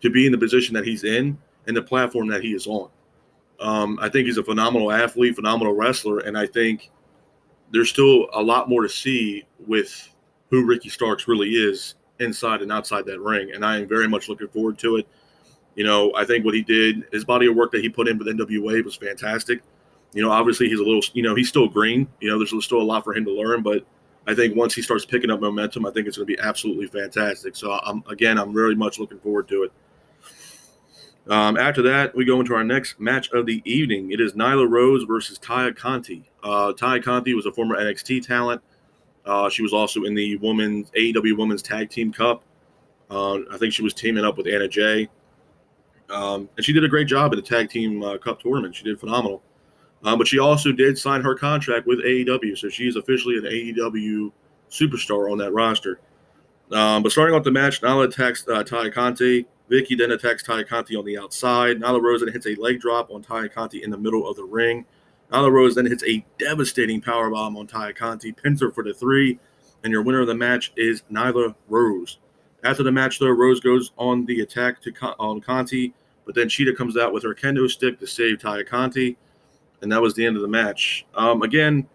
to 0.01 0.09
be 0.09 0.25
in 0.25 0.31
the 0.31 0.37
position 0.37 0.73
that 0.73 0.85
he's 0.85 1.03
in 1.03 1.37
and 1.67 1.77
the 1.77 1.81
platform 1.81 2.27
that 2.29 2.41
he 2.41 2.53
is 2.53 2.65
on. 2.65 2.89
Um, 3.59 3.99
I 4.01 4.09
think 4.09 4.25
he's 4.25 4.37
a 4.37 4.43
phenomenal 4.43 4.91
athlete, 4.91 5.35
phenomenal 5.35 5.73
wrestler, 5.73 6.19
and 6.19 6.35
I 6.35 6.47
think 6.47 6.89
there's 7.71 7.89
still 7.89 8.27
a 8.33 8.41
lot 8.41 8.67
more 8.67 8.81
to 8.81 8.89
see 8.89 9.43
with 9.67 10.09
who 10.49 10.65
Ricky 10.65 10.89
Starks 10.89 11.27
really 11.27 11.49
is 11.49 11.95
inside 12.19 12.61
and 12.61 12.71
outside 12.71 13.05
that 13.05 13.19
ring. 13.19 13.51
And 13.53 13.65
I 13.65 13.79
am 13.79 13.87
very 13.87 14.07
much 14.07 14.29
looking 14.29 14.47
forward 14.49 14.77
to 14.79 14.97
it. 14.97 15.07
You 15.75 15.85
know, 15.85 16.11
I 16.15 16.25
think 16.25 16.43
what 16.43 16.53
he 16.53 16.61
did, 16.61 17.05
his 17.11 17.23
body 17.23 17.47
of 17.47 17.55
work 17.55 17.71
that 17.71 17.81
he 17.81 17.89
put 17.89 18.07
in 18.07 18.17
with 18.17 18.27
NWA 18.27 18.83
was 18.83 18.95
fantastic. 18.95 19.61
You 20.13 20.21
know, 20.21 20.31
obviously 20.31 20.67
he's 20.67 20.79
a 20.79 20.83
little, 20.83 21.01
you 21.13 21.23
know, 21.23 21.35
he's 21.35 21.47
still 21.47 21.67
green. 21.69 22.07
You 22.19 22.29
know, 22.29 22.37
there's 22.37 22.53
still 22.65 22.81
a 22.81 22.83
lot 22.83 23.03
for 23.03 23.15
him 23.15 23.23
to 23.25 23.31
learn, 23.31 23.63
but 23.63 23.85
I 24.27 24.35
think 24.35 24.55
once 24.55 24.73
he 24.73 24.81
starts 24.81 25.05
picking 25.05 25.31
up 25.31 25.39
momentum, 25.39 25.85
I 25.85 25.91
think 25.91 26.07
it's 26.07 26.17
going 26.17 26.27
to 26.27 26.35
be 26.35 26.39
absolutely 26.39 26.87
fantastic. 26.87 27.55
So 27.55 27.71
I'm 27.71 28.03
again, 28.09 28.37
I'm 28.37 28.53
very 28.53 28.75
much 28.75 28.99
looking 28.99 29.19
forward 29.19 29.47
to 29.47 29.63
it. 29.63 29.71
Um, 31.27 31.55
after 31.55 31.81
that, 31.83 32.15
we 32.15 32.25
go 32.25 32.39
into 32.39 32.53
our 32.53 32.63
next 32.63 32.99
match 32.99 33.31
of 33.31 33.45
the 33.45 33.61
evening. 33.63 34.11
It 34.11 34.19
is 34.19 34.33
Nyla 34.33 34.69
Rose 34.69 35.03
versus 35.03 35.37
Taya 35.39 35.75
Conti. 35.75 36.29
Uh, 36.43 36.73
Taya 36.73 37.01
Conti 37.01 37.33
was 37.33 37.45
a 37.45 37.51
former 37.51 37.77
NXT 37.77 38.25
talent. 38.25 38.61
Uh, 39.25 39.49
she 39.49 39.61
was 39.61 39.71
also 39.71 40.03
in 40.03 40.15
the 40.15 40.37
women's 40.37 40.89
AEW 40.91 41.37
Women's 41.37 41.61
Tag 41.61 41.89
Team 41.89 42.11
Cup. 42.11 42.43
Uh, 43.09 43.39
I 43.51 43.57
think 43.59 43.73
she 43.73 43.83
was 43.83 43.93
teaming 43.93 44.25
up 44.25 44.37
with 44.37 44.47
Anna 44.47 44.67
Jay. 44.67 45.09
Um, 46.11 46.49
and 46.57 46.65
she 46.65 46.73
did 46.73 46.83
a 46.83 46.89
great 46.89 47.07
job 47.07 47.31
at 47.31 47.35
the 47.35 47.41
tag 47.41 47.69
team 47.69 48.03
uh, 48.03 48.17
cup 48.17 48.41
tournament. 48.41 48.75
She 48.75 48.83
did 48.83 48.99
phenomenal. 48.99 49.41
Um, 50.03 50.17
but 50.17 50.27
she 50.27 50.39
also 50.39 50.71
did 50.71 50.97
sign 50.97 51.21
her 51.21 51.35
contract 51.35 51.85
with 51.85 51.99
AEW, 51.99 52.57
so 52.57 52.69
she 52.69 52.87
is 52.87 52.95
officially 52.95 53.37
an 53.37 53.43
AEW 53.43 54.31
superstar 54.69 55.31
on 55.31 55.37
that 55.37 55.51
roster. 55.51 55.99
Um, 56.71 57.03
but 57.03 57.11
starting 57.11 57.35
off 57.35 57.43
the 57.43 57.51
match, 57.51 57.81
Nyla 57.81 58.05
attacks 58.05 58.47
uh, 58.47 58.63
Tay 58.63 58.89
Conti. 58.89 59.45
Vickie 59.69 59.97
then 59.97 60.11
attacks 60.11 60.43
Taya 60.43 60.67
Conti 60.67 60.97
on 60.97 61.05
the 61.05 61.17
outside. 61.17 61.79
Nyla 61.79 62.01
Rose 62.01 62.21
then 62.21 62.33
hits 62.33 62.45
a 62.45 62.55
leg 62.55 62.81
drop 62.81 63.09
on 63.09 63.23
Taya 63.23 63.51
Conti 63.51 63.83
in 63.83 63.89
the 63.89 63.97
middle 63.97 64.27
of 64.27 64.35
the 64.35 64.43
ring. 64.43 64.85
Nyla 65.31 65.49
Rose 65.49 65.75
then 65.75 65.85
hits 65.85 66.03
a 66.03 66.25
devastating 66.37 67.01
powerbomb 67.01 67.57
on 67.57 67.67
Taya 67.67 67.95
Conti, 67.95 68.33
pins 68.33 68.61
her 68.61 68.71
for 68.71 68.83
the 68.83 68.93
three, 68.93 69.39
and 69.83 69.91
your 69.91 70.01
winner 70.01 70.21
of 70.21 70.27
the 70.27 70.35
match 70.35 70.73
is 70.75 71.03
Nyla 71.09 71.55
Rose. 71.69 72.17
After 72.63 72.83
the 72.83 72.91
match, 72.91 73.17
though, 73.17 73.29
Rose 73.29 73.61
goes 73.61 73.91
on 73.97 74.25
the 74.25 74.41
attack 74.41 74.81
to 74.81 74.93
on 75.19 75.39
Conti, 75.39 75.93
but 76.25 76.35
then 76.35 76.49
Cheetah 76.49 76.75
comes 76.75 76.97
out 76.97 77.13
with 77.13 77.23
her 77.23 77.33
kendo 77.33 77.69
stick 77.69 77.99
to 77.99 78.07
save 78.07 78.37
Taya 78.37 78.65
Conti, 78.65 79.17
and 79.81 79.91
that 79.91 80.01
was 80.01 80.13
the 80.13 80.25
end 80.25 80.35
of 80.35 80.41
the 80.41 80.47
match. 80.47 81.05
Um, 81.15 81.41
again, 81.41 81.87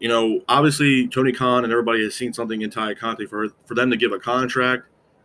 you 0.00 0.08
know, 0.08 0.40
obviously 0.48 1.08
Tony 1.08 1.32
Khan 1.32 1.64
and 1.64 1.72
everybody 1.72 2.02
has 2.04 2.14
seen 2.14 2.32
something 2.32 2.62
in 2.62 2.70
Taya 2.70 2.96
Conti 2.96 3.26
for 3.26 3.48
for 3.66 3.74
them 3.74 3.90
to 3.90 3.96
give 3.96 4.12
a 4.12 4.18
contract 4.18 4.84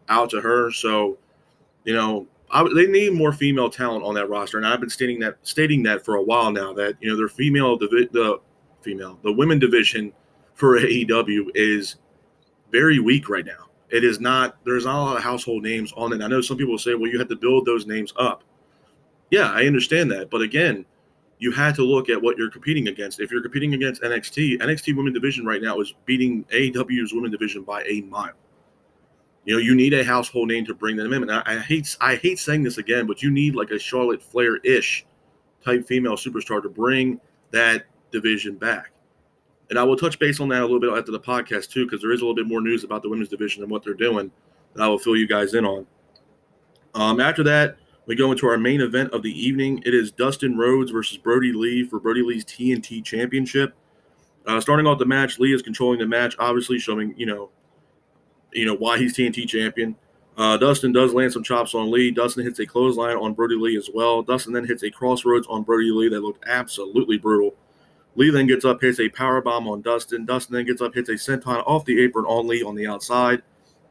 out 0.09 0.29
to 0.31 0.41
her. 0.41 0.71
So, 0.71 1.17
you 1.85 1.93
know, 1.93 2.27
I, 2.51 2.63
they 2.73 2.87
need 2.87 3.13
more 3.13 3.33
female 3.33 3.69
talent 3.69 4.03
on 4.03 4.13
that 4.15 4.29
roster, 4.29 4.57
and 4.57 4.67
I've 4.67 4.79
been 4.79 4.89
stating 4.89 5.19
that 5.19 5.37
stating 5.43 5.83
that 5.83 6.05
for 6.05 6.15
a 6.15 6.23
while 6.23 6.51
now. 6.51 6.73
That 6.73 6.95
you 6.99 7.09
know, 7.09 7.17
their 7.17 7.29
female 7.29 7.77
divi- 7.77 8.09
the 8.11 8.39
female 8.81 9.19
the 9.23 9.31
women 9.31 9.59
division 9.59 10.13
for 10.55 10.77
AEW 10.79 11.47
is 11.55 11.95
very 12.71 12.99
weak 12.99 13.29
right 13.29 13.45
now. 13.45 13.69
It 13.93 14.03
is 14.03 14.19
not. 14.19 14.57
There's 14.65 14.85
not 14.85 14.95
a 14.95 15.03
lot 15.03 15.17
of 15.17 15.23
household 15.23 15.61
names 15.61 15.93
on 15.95 16.11
it. 16.11 16.15
And 16.15 16.23
I 16.23 16.27
know 16.27 16.41
some 16.41 16.57
people 16.57 16.79
say, 16.79 16.95
well, 16.95 17.11
you 17.11 17.19
have 17.19 17.27
to 17.27 17.35
build 17.35 17.67
those 17.67 17.85
names 17.85 18.11
up. 18.17 18.43
Yeah, 19.29 19.51
I 19.51 19.65
understand 19.65 20.09
that, 20.11 20.31
but 20.31 20.41
again, 20.41 20.83
you 21.37 21.51
had 21.51 21.75
to 21.75 21.83
look 21.83 22.09
at 22.09 22.19
what 22.19 22.37
you're 22.37 22.49
competing 22.49 22.87
against. 22.87 23.19
If 23.19 23.31
you're 23.31 23.41
competing 23.41 23.75
against 23.75 24.01
NXT, 24.01 24.59
NXT 24.61 24.95
Women 24.95 25.13
Division 25.13 25.45
right 25.45 25.61
now 25.61 25.79
is 25.79 25.93
beating 26.05 26.43
AEW's 26.45 27.13
Women 27.13 27.29
Division 27.29 27.61
by 27.63 27.83
a 27.83 28.01
mile. 28.01 28.33
You 29.45 29.53
know, 29.55 29.59
you 29.59 29.75
need 29.75 29.93
a 29.93 30.03
household 30.03 30.47
name 30.47 30.65
to 30.65 30.73
bring 30.73 30.95
them 30.95 31.13
in. 31.13 31.21
And 31.21 31.31
I, 31.31 31.43
I 31.45 31.59
hate 31.59 31.95
I 32.01 32.15
hate 32.15 32.39
saying 32.39 32.63
this 32.63 32.79
again, 32.79 33.05
but 33.05 33.21
you 33.21 33.29
need 33.29 33.53
like 33.53 33.69
a 33.69 33.77
Charlotte 33.77 34.23
Flair 34.23 34.57
ish 34.57 35.05
type 35.63 35.85
female 35.85 36.15
superstar 36.15 36.63
to 36.63 36.69
bring 36.69 37.19
that 37.51 37.85
division 38.11 38.55
back. 38.55 38.92
And 39.73 39.79
I 39.79 39.83
will 39.83 39.97
touch 39.97 40.19
base 40.19 40.39
on 40.39 40.49
that 40.49 40.61
a 40.61 40.67
little 40.67 40.79
bit 40.79 40.91
after 40.95 41.11
the 41.11 41.19
podcast 41.19 41.71
too, 41.71 41.87
because 41.87 41.99
there 41.99 42.11
is 42.11 42.21
a 42.21 42.23
little 42.23 42.35
bit 42.35 42.45
more 42.45 42.61
news 42.61 42.83
about 42.83 43.01
the 43.01 43.09
women's 43.09 43.29
division 43.29 43.63
and 43.63 43.71
what 43.71 43.83
they're 43.83 43.95
doing 43.95 44.29
that 44.75 44.83
I 44.83 44.87
will 44.87 44.99
fill 44.99 45.15
you 45.15 45.27
guys 45.27 45.55
in 45.55 45.65
on. 45.65 45.87
Um, 46.93 47.19
after 47.19 47.41
that, 47.41 47.77
we 48.05 48.15
go 48.15 48.31
into 48.31 48.45
our 48.45 48.55
main 48.55 48.81
event 48.81 49.11
of 49.13 49.23
the 49.23 49.31
evening. 49.31 49.81
It 49.83 49.95
is 49.95 50.11
Dustin 50.11 50.59
Rhodes 50.59 50.91
versus 50.91 51.17
Brodie 51.17 51.53
Lee 51.53 51.83
for 51.87 51.99
Brodie 51.99 52.21
Lee's 52.21 52.45
TNT 52.45 53.03
Championship. 53.03 53.73
Uh, 54.45 54.61
starting 54.61 54.85
off 54.85 54.99
the 54.99 55.07
match, 55.07 55.39
Lee 55.39 55.55
is 55.55 55.63
controlling 55.63 55.97
the 55.97 56.05
match, 56.05 56.35
obviously 56.37 56.77
showing 56.77 57.15
you 57.17 57.25
know, 57.25 57.49
you 58.51 58.67
know 58.67 58.75
why 58.75 58.99
he's 58.99 59.17
TNT 59.17 59.47
champion. 59.47 59.95
Uh, 60.37 60.55
Dustin 60.55 60.91
does 60.91 61.15
land 61.15 61.33
some 61.33 61.41
chops 61.41 61.73
on 61.73 61.89
Lee. 61.89 62.11
Dustin 62.11 62.45
hits 62.45 62.59
a 62.59 62.67
clothesline 62.67 63.17
on 63.17 63.33
Brodie 63.33 63.55
Lee 63.55 63.75
as 63.75 63.89
well. 63.91 64.21
Dustin 64.21 64.53
then 64.53 64.67
hits 64.67 64.83
a 64.83 64.91
Cross 64.91 65.25
Rhodes 65.25 65.47
on 65.47 65.63
Brodie 65.63 65.89
Lee 65.89 66.09
that 66.09 66.21
looked 66.21 66.45
absolutely 66.47 67.17
brutal. 67.17 67.55
Lee 68.15 68.29
then 68.29 68.47
gets 68.47 68.65
up, 68.65 68.81
hits 68.81 68.99
a 68.99 69.09
power 69.09 69.41
bomb 69.41 69.67
on 69.67 69.81
Dustin. 69.81 70.25
Dustin 70.25 70.55
then 70.55 70.65
gets 70.65 70.81
up, 70.81 70.93
hits 70.93 71.09
a 71.09 71.13
senton 71.13 71.63
off 71.65 71.85
the 71.85 72.01
apron 72.03 72.25
on 72.25 72.47
Lee 72.47 72.63
on 72.63 72.75
the 72.75 72.87
outside. 72.87 73.41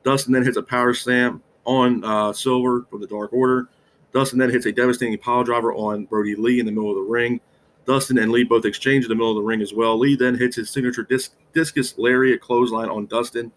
Dustin 0.04 0.32
then 0.32 0.44
hits 0.44 0.56
a 0.56 0.62
power 0.62 0.94
slam 0.94 1.42
on 1.64 2.04
uh, 2.04 2.32
Silver 2.32 2.86
from 2.90 3.00
the 3.00 3.06
Dark 3.06 3.32
Order. 3.32 3.68
Dustin 4.12 4.38
then 4.38 4.50
hits 4.50 4.66
a 4.66 4.72
devastating 4.72 5.18
pile 5.18 5.42
driver 5.42 5.72
on 5.74 6.04
Brodie 6.04 6.36
Lee 6.36 6.60
in 6.60 6.66
the 6.66 6.72
middle 6.72 6.90
of 6.90 6.96
the 6.96 7.10
ring. 7.10 7.40
Dustin 7.86 8.18
and 8.18 8.30
Lee 8.30 8.44
both 8.44 8.64
exchange 8.64 9.04
in 9.04 9.08
the 9.08 9.14
middle 9.14 9.30
of 9.30 9.36
the 9.36 9.42
ring 9.42 9.60
as 9.60 9.72
well. 9.72 9.98
Lee 9.98 10.14
then 10.14 10.36
hits 10.36 10.56
his 10.56 10.70
signature 10.70 11.02
disc, 11.02 11.34
discus 11.52 11.98
lariat 11.98 12.40
clothesline 12.40 12.88
on 12.88 13.06
Dustin, 13.06 13.50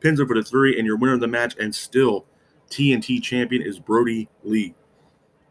pins 0.00 0.20
him 0.20 0.26
for 0.26 0.34
the 0.34 0.42
three, 0.42 0.76
and 0.76 0.86
your 0.86 0.96
winner 0.96 1.14
of 1.14 1.20
the 1.20 1.28
match 1.28 1.56
and 1.58 1.74
still 1.74 2.26
TNT 2.70 3.22
champion 3.22 3.62
is 3.62 3.78
Brodie 3.78 4.28
Lee. 4.44 4.74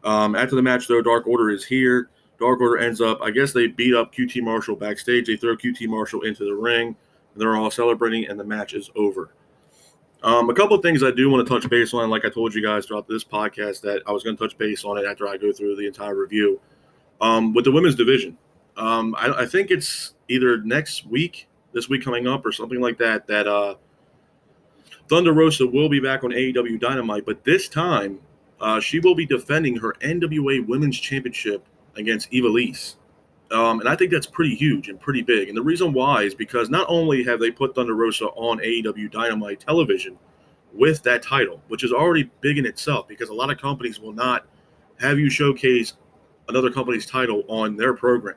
Um, 0.04 0.34
after 0.34 0.56
the 0.56 0.62
match, 0.62 0.88
though, 0.88 1.02
Dark 1.02 1.26
Order 1.26 1.50
is 1.50 1.64
here. 1.64 2.10
Dark 2.40 2.60
Order 2.60 2.78
ends 2.78 3.02
up, 3.02 3.20
I 3.20 3.30
guess 3.30 3.52
they 3.52 3.66
beat 3.66 3.94
up 3.94 4.14
QT 4.14 4.42
Marshall 4.42 4.74
backstage. 4.74 5.26
They 5.26 5.36
throw 5.36 5.56
QT 5.56 5.86
Marshall 5.86 6.22
into 6.22 6.44
the 6.44 6.54
ring. 6.54 6.96
They're 7.36 7.54
all 7.54 7.70
celebrating, 7.70 8.26
and 8.26 8.40
the 8.40 8.44
match 8.44 8.72
is 8.72 8.90
over. 8.96 9.34
Um, 10.22 10.48
a 10.48 10.54
couple 10.54 10.74
of 10.76 10.82
things 10.82 11.02
I 11.02 11.10
do 11.10 11.30
want 11.30 11.46
to 11.46 11.52
touch 11.52 11.68
base 11.68 11.92
on, 11.92 12.08
like 12.08 12.24
I 12.24 12.30
told 12.30 12.54
you 12.54 12.62
guys 12.62 12.86
throughout 12.86 13.06
this 13.06 13.24
podcast, 13.24 13.82
that 13.82 14.02
I 14.06 14.12
was 14.12 14.22
going 14.22 14.36
to 14.36 14.42
touch 14.42 14.56
base 14.56 14.84
on 14.84 14.96
it 14.98 15.04
after 15.04 15.28
I 15.28 15.36
go 15.36 15.52
through 15.52 15.76
the 15.76 15.86
entire 15.86 16.16
review. 16.16 16.60
Um, 17.20 17.52
with 17.52 17.66
the 17.66 17.72
women's 17.72 17.94
division, 17.94 18.38
um, 18.78 19.14
I, 19.18 19.42
I, 19.42 19.46
think 19.46 19.70
it's 19.70 20.14
either 20.28 20.62
next 20.62 21.06
week, 21.06 21.46
this 21.74 21.90
week 21.90 22.02
coming 22.02 22.26
up, 22.26 22.46
or 22.46 22.52
something 22.52 22.80
like 22.80 22.96
that, 22.98 23.26
that 23.26 23.46
uh, 23.46 23.74
Thunder 25.08 25.34
Rosa 25.34 25.66
will 25.66 25.90
be 25.90 26.00
back 26.00 26.24
on 26.24 26.30
AEW 26.30 26.80
Dynamite, 26.80 27.26
but 27.26 27.44
this 27.44 27.68
time 27.68 28.20
uh, 28.60 28.80
she 28.80 28.98
will 28.98 29.14
be 29.14 29.26
defending 29.26 29.76
her 29.76 29.94
NWA 30.00 30.66
Women's 30.66 30.98
Championship 30.98 31.66
against 32.00 32.30
Ivelisse. 32.30 32.96
Um, 33.50 33.80
and 33.80 33.88
I 33.88 33.96
think 33.96 34.12
that's 34.12 34.26
pretty 34.26 34.54
huge 34.54 34.88
and 34.88 35.00
pretty 35.00 35.22
big. 35.22 35.48
And 35.48 35.56
the 35.56 35.62
reason 35.62 35.92
why 35.92 36.22
is 36.22 36.34
because 36.34 36.70
not 36.70 36.86
only 36.88 37.24
have 37.24 37.40
they 37.40 37.50
put 37.50 37.74
Thunder 37.74 37.94
Rosa 37.94 38.26
on 38.26 38.58
AEW 38.58 39.10
Dynamite 39.10 39.60
television 39.60 40.16
with 40.72 41.02
that 41.02 41.22
title, 41.22 41.60
which 41.68 41.82
is 41.82 41.92
already 41.92 42.30
big 42.40 42.58
in 42.58 42.66
itself, 42.66 43.08
because 43.08 43.28
a 43.28 43.34
lot 43.34 43.50
of 43.50 43.58
companies 43.58 43.98
will 43.98 44.12
not 44.12 44.46
have 45.00 45.18
you 45.18 45.28
showcase 45.28 45.94
another 46.48 46.70
company's 46.70 47.06
title 47.06 47.42
on 47.48 47.76
their 47.76 47.94
program, 47.94 48.36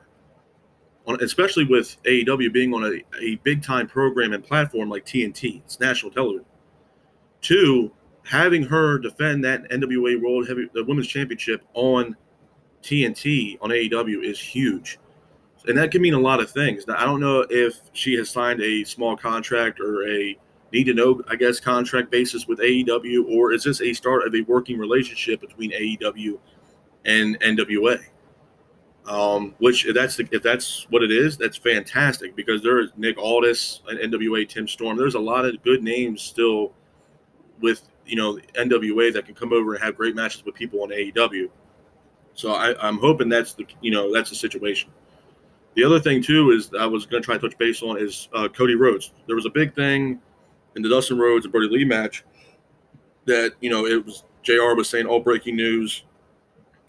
on, 1.06 1.22
especially 1.22 1.64
with 1.64 1.96
AEW 2.04 2.52
being 2.52 2.72
on 2.74 2.84
a, 2.84 3.22
a 3.22 3.36
big 3.44 3.62
time 3.62 3.86
program 3.86 4.32
and 4.32 4.42
platform 4.42 4.88
like 4.88 5.04
TNT, 5.04 5.62
it's 5.64 5.78
national 5.78 6.10
television. 6.10 6.46
Two, 7.40 7.92
having 8.24 8.62
her 8.62 8.98
defend 8.98 9.44
that 9.44 9.68
NWA 9.70 10.20
World 10.20 10.48
Heavy 10.48 10.68
the 10.72 10.84
Women's 10.84 11.08
Championship 11.08 11.62
on 11.74 12.16
TNT 12.84 13.58
on 13.60 13.70
AEW 13.70 14.22
is 14.22 14.38
huge. 14.38 14.98
And 15.66 15.78
that 15.78 15.90
can 15.90 16.02
mean 16.02 16.14
a 16.14 16.20
lot 16.20 16.40
of 16.40 16.50
things. 16.50 16.86
Now, 16.86 16.96
I 16.98 17.06
don't 17.06 17.20
know 17.20 17.46
if 17.48 17.80
she 17.94 18.14
has 18.16 18.28
signed 18.28 18.60
a 18.60 18.84
small 18.84 19.16
contract 19.16 19.80
or 19.80 20.06
a 20.06 20.36
need 20.72 20.84
to 20.84 20.94
know, 20.94 21.22
I 21.28 21.36
guess, 21.36 21.58
contract 21.58 22.10
basis 22.10 22.46
with 22.46 22.58
AEW, 22.58 23.28
or 23.30 23.52
is 23.52 23.64
this 23.64 23.80
a 23.80 23.92
start 23.94 24.26
of 24.26 24.34
a 24.34 24.42
working 24.42 24.78
relationship 24.78 25.40
between 25.40 25.70
AEW 25.70 26.38
and 27.06 27.40
NWA? 27.40 28.00
Um, 29.06 29.54
which 29.58 29.86
if 29.86 29.94
that's 29.94 30.16
the, 30.16 30.28
if 30.32 30.42
that's 30.42 30.86
what 30.90 31.02
it 31.02 31.12
is, 31.12 31.36
that's 31.36 31.56
fantastic 31.56 32.34
because 32.36 32.62
there's 32.62 32.90
Nick 32.96 33.18
Aldis 33.18 33.82
and 33.88 33.98
NWA 34.12 34.48
Tim 34.48 34.66
Storm. 34.66 34.96
There's 34.96 35.14
a 35.14 35.20
lot 35.20 35.44
of 35.44 35.62
good 35.62 35.82
names 35.82 36.22
still 36.22 36.72
with 37.60 37.86
you 38.06 38.16
know 38.16 38.38
NWA 38.58 39.12
that 39.12 39.26
can 39.26 39.34
come 39.34 39.52
over 39.52 39.74
and 39.74 39.84
have 39.84 39.96
great 39.96 40.14
matches 40.14 40.44
with 40.44 40.54
people 40.54 40.82
on 40.82 40.88
AEW. 40.88 41.50
So 42.34 42.52
I, 42.52 42.88
am 42.88 42.98
hoping 42.98 43.28
that's 43.28 43.54
the 43.54 43.66
you 43.80 43.90
know 43.90 44.12
that's 44.12 44.30
the 44.30 44.36
situation. 44.36 44.90
The 45.74 45.84
other 45.84 46.00
thing 46.00 46.22
too 46.22 46.50
is 46.50 46.70
I 46.78 46.86
was 46.86 47.06
going 47.06 47.22
to 47.22 47.24
try 47.24 47.36
to 47.36 47.40
touch 47.40 47.56
base 47.58 47.82
on 47.82 47.98
is 47.98 48.28
uh, 48.32 48.48
Cody 48.48 48.74
Rhodes. 48.74 49.12
There 49.26 49.36
was 49.36 49.46
a 49.46 49.50
big 49.50 49.74
thing 49.74 50.20
in 50.76 50.82
the 50.82 50.88
Dustin 50.88 51.18
Rhodes 51.18 51.44
and 51.44 51.52
Brodie 51.52 51.68
Lee 51.68 51.84
match 51.84 52.24
that 53.26 53.54
you 53.60 53.70
know 53.70 53.86
it 53.86 54.04
was 54.04 54.24
Jr. 54.42 54.74
was 54.76 54.88
saying 54.88 55.06
all 55.06 55.20
breaking 55.20 55.56
news. 55.56 56.04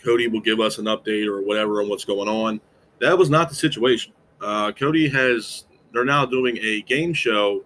Cody 0.04 0.28
will 0.28 0.42
give 0.42 0.60
us 0.60 0.78
an 0.78 0.86
update 0.86 1.26
or 1.26 1.42
whatever 1.42 1.82
on 1.82 1.90
what's 1.90 2.06
going 2.06 2.28
on. 2.28 2.62
That 3.00 3.18
was 3.18 3.30
not 3.30 3.50
the 3.50 3.56
situation. 3.56 4.14
Uh, 4.42 4.72
Cody 4.72 5.08
has 5.10 5.66
they're 5.94 6.06
now 6.06 6.26
doing 6.26 6.58
a 6.62 6.82
game 6.82 7.14
show. 7.14 7.64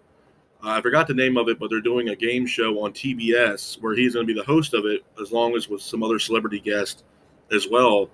Uh, 0.64 0.72
I 0.72 0.82
forgot 0.82 1.08
the 1.08 1.14
name 1.14 1.38
of 1.38 1.48
it, 1.48 1.60
but 1.60 1.70
they're 1.70 1.82
doing 1.82 2.10
a 2.10 2.16
game 2.16 2.46
show 2.46 2.84
on 2.84 2.92
TBS 2.92 3.82
where 3.82 3.96
he's 3.96 4.14
going 4.14 4.28
to 4.28 4.34
be 4.34 4.38
the 4.38 4.46
host 4.46 4.74
of 4.74 4.86
it, 4.86 5.06
as 5.22 5.32
long 5.32 5.56
as 5.56 5.70
with 5.70 5.82
some 5.82 6.04
other 6.04 6.20
celebrity 6.20 6.60
guest 6.60 7.04
as 7.52 7.68
well. 7.70 8.10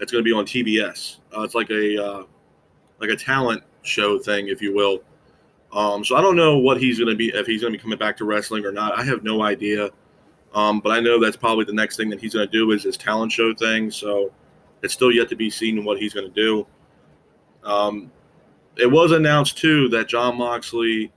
It's 0.00 0.12
going 0.12 0.24
to 0.24 0.28
be 0.28 0.36
on 0.36 0.44
TBS. 0.44 1.18
Uh, 1.36 1.42
it's 1.42 1.54
like 1.54 1.70
a 1.70 2.04
uh, 2.04 2.22
like 3.00 3.10
a 3.10 3.16
talent 3.16 3.62
show 3.82 4.18
thing, 4.18 4.48
if 4.48 4.60
you 4.60 4.74
will. 4.74 5.02
Um, 5.72 6.04
so 6.04 6.16
I 6.16 6.20
don't 6.20 6.36
know 6.36 6.58
what 6.58 6.80
he's 6.80 6.98
going 6.98 7.10
to 7.10 7.16
be 7.16 7.28
if 7.28 7.46
he's 7.46 7.60
going 7.60 7.72
to 7.72 7.78
be 7.78 7.82
coming 7.82 7.98
back 7.98 8.16
to 8.18 8.24
wrestling 8.24 8.64
or 8.64 8.72
not. 8.72 8.98
I 8.98 9.04
have 9.04 9.22
no 9.22 9.42
idea. 9.42 9.90
Um, 10.54 10.80
but 10.80 10.90
I 10.90 11.00
know 11.00 11.20
that's 11.20 11.36
probably 11.36 11.64
the 11.64 11.72
next 11.72 11.96
thing 11.96 12.08
that 12.10 12.20
he's 12.20 12.34
going 12.34 12.46
to 12.46 12.52
do 12.52 12.70
is 12.70 12.82
his 12.82 12.96
talent 12.96 13.32
show 13.32 13.54
thing. 13.54 13.90
So 13.90 14.32
it's 14.82 14.94
still 14.94 15.12
yet 15.12 15.28
to 15.28 15.36
be 15.36 15.50
seen 15.50 15.84
what 15.84 15.98
he's 15.98 16.14
going 16.14 16.26
to 16.26 16.32
do. 16.32 16.66
Um, 17.62 18.10
it 18.76 18.90
was 18.90 19.12
announced 19.12 19.58
too 19.58 19.88
that 19.90 20.08
Jon 20.08 20.38
Moxley, 20.38 21.12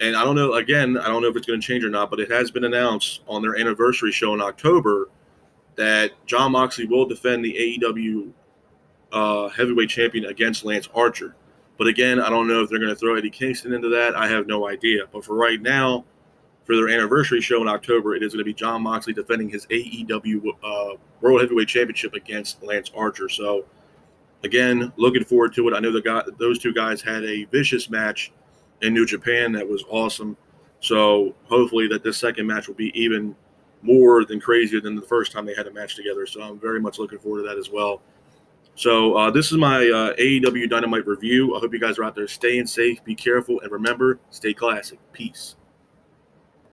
and 0.00 0.16
I 0.16 0.24
don't 0.24 0.36
know 0.36 0.54
again, 0.54 0.96
I 0.96 1.08
don't 1.08 1.22
know 1.22 1.28
if 1.28 1.36
it's 1.36 1.46
going 1.46 1.60
to 1.60 1.66
change 1.66 1.84
or 1.84 1.90
not, 1.90 2.10
but 2.10 2.20
it 2.20 2.30
has 2.30 2.50
been 2.50 2.64
announced 2.64 3.20
on 3.26 3.42
their 3.42 3.58
anniversary 3.58 4.12
show 4.12 4.34
in 4.34 4.40
October 4.40 5.08
that 5.78 6.10
Jon 6.26 6.52
Moxley 6.52 6.86
will 6.86 7.06
defend 7.06 7.44
the 7.44 7.54
AEW 7.80 8.32
uh, 9.12 9.48
heavyweight 9.48 9.88
champion 9.88 10.26
against 10.26 10.64
Lance 10.64 10.88
Archer. 10.92 11.36
But 11.78 11.86
again, 11.86 12.20
I 12.20 12.28
don't 12.28 12.48
know 12.48 12.62
if 12.62 12.68
they're 12.68 12.80
going 12.80 12.90
to 12.90 12.96
throw 12.96 13.14
Eddie 13.14 13.30
Kingston 13.30 13.72
into 13.72 13.88
that. 13.90 14.16
I 14.16 14.26
have 14.26 14.48
no 14.48 14.68
idea. 14.68 15.04
But 15.12 15.24
for 15.24 15.34
right 15.34 15.62
now, 15.62 16.04
for 16.64 16.74
their 16.74 16.88
anniversary 16.88 17.40
show 17.40 17.62
in 17.62 17.68
October, 17.68 18.16
it 18.16 18.24
is 18.24 18.32
going 18.32 18.40
to 18.40 18.44
be 18.44 18.52
Jon 18.52 18.82
Moxley 18.82 19.12
defending 19.12 19.48
his 19.48 19.66
AEW 19.66 20.48
uh, 20.64 20.96
World 21.20 21.40
Heavyweight 21.40 21.68
Championship 21.68 22.14
against 22.14 22.60
Lance 22.64 22.90
Archer. 22.96 23.28
So, 23.28 23.64
again, 24.42 24.92
looking 24.96 25.24
forward 25.24 25.54
to 25.54 25.68
it. 25.68 25.74
I 25.74 25.78
know 25.78 25.92
the 25.92 26.02
guy, 26.02 26.22
those 26.38 26.58
two 26.58 26.74
guys 26.74 27.00
had 27.00 27.24
a 27.24 27.44
vicious 27.44 27.88
match 27.88 28.32
in 28.82 28.92
New 28.92 29.06
Japan 29.06 29.52
that 29.52 29.66
was 29.66 29.84
awesome. 29.88 30.36
So 30.80 31.34
hopefully 31.44 31.86
that 31.88 32.02
this 32.02 32.18
second 32.18 32.48
match 32.48 32.66
will 32.66 32.74
be 32.74 32.92
even 33.00 33.36
more 33.82 34.24
than 34.24 34.40
crazier 34.40 34.80
than 34.80 34.96
the 34.96 35.02
first 35.02 35.32
time 35.32 35.46
they 35.46 35.54
had 35.54 35.66
a 35.66 35.72
match 35.72 35.96
together. 35.96 36.26
So 36.26 36.42
I'm 36.42 36.58
very 36.58 36.80
much 36.80 36.98
looking 36.98 37.18
forward 37.18 37.42
to 37.42 37.48
that 37.48 37.58
as 37.58 37.70
well. 37.70 38.02
So 38.74 39.16
uh, 39.16 39.30
this 39.30 39.50
is 39.50 39.58
my 39.58 39.78
uh, 39.78 40.14
AEW 40.14 40.70
Dynamite 40.70 41.06
review. 41.06 41.56
I 41.56 41.58
hope 41.58 41.72
you 41.72 41.80
guys 41.80 41.98
are 41.98 42.04
out 42.04 42.14
there 42.14 42.28
staying 42.28 42.66
safe, 42.66 43.02
be 43.02 43.14
careful, 43.14 43.60
and 43.60 43.72
remember, 43.72 44.20
stay 44.30 44.54
classic. 44.54 45.00
Peace. 45.12 45.56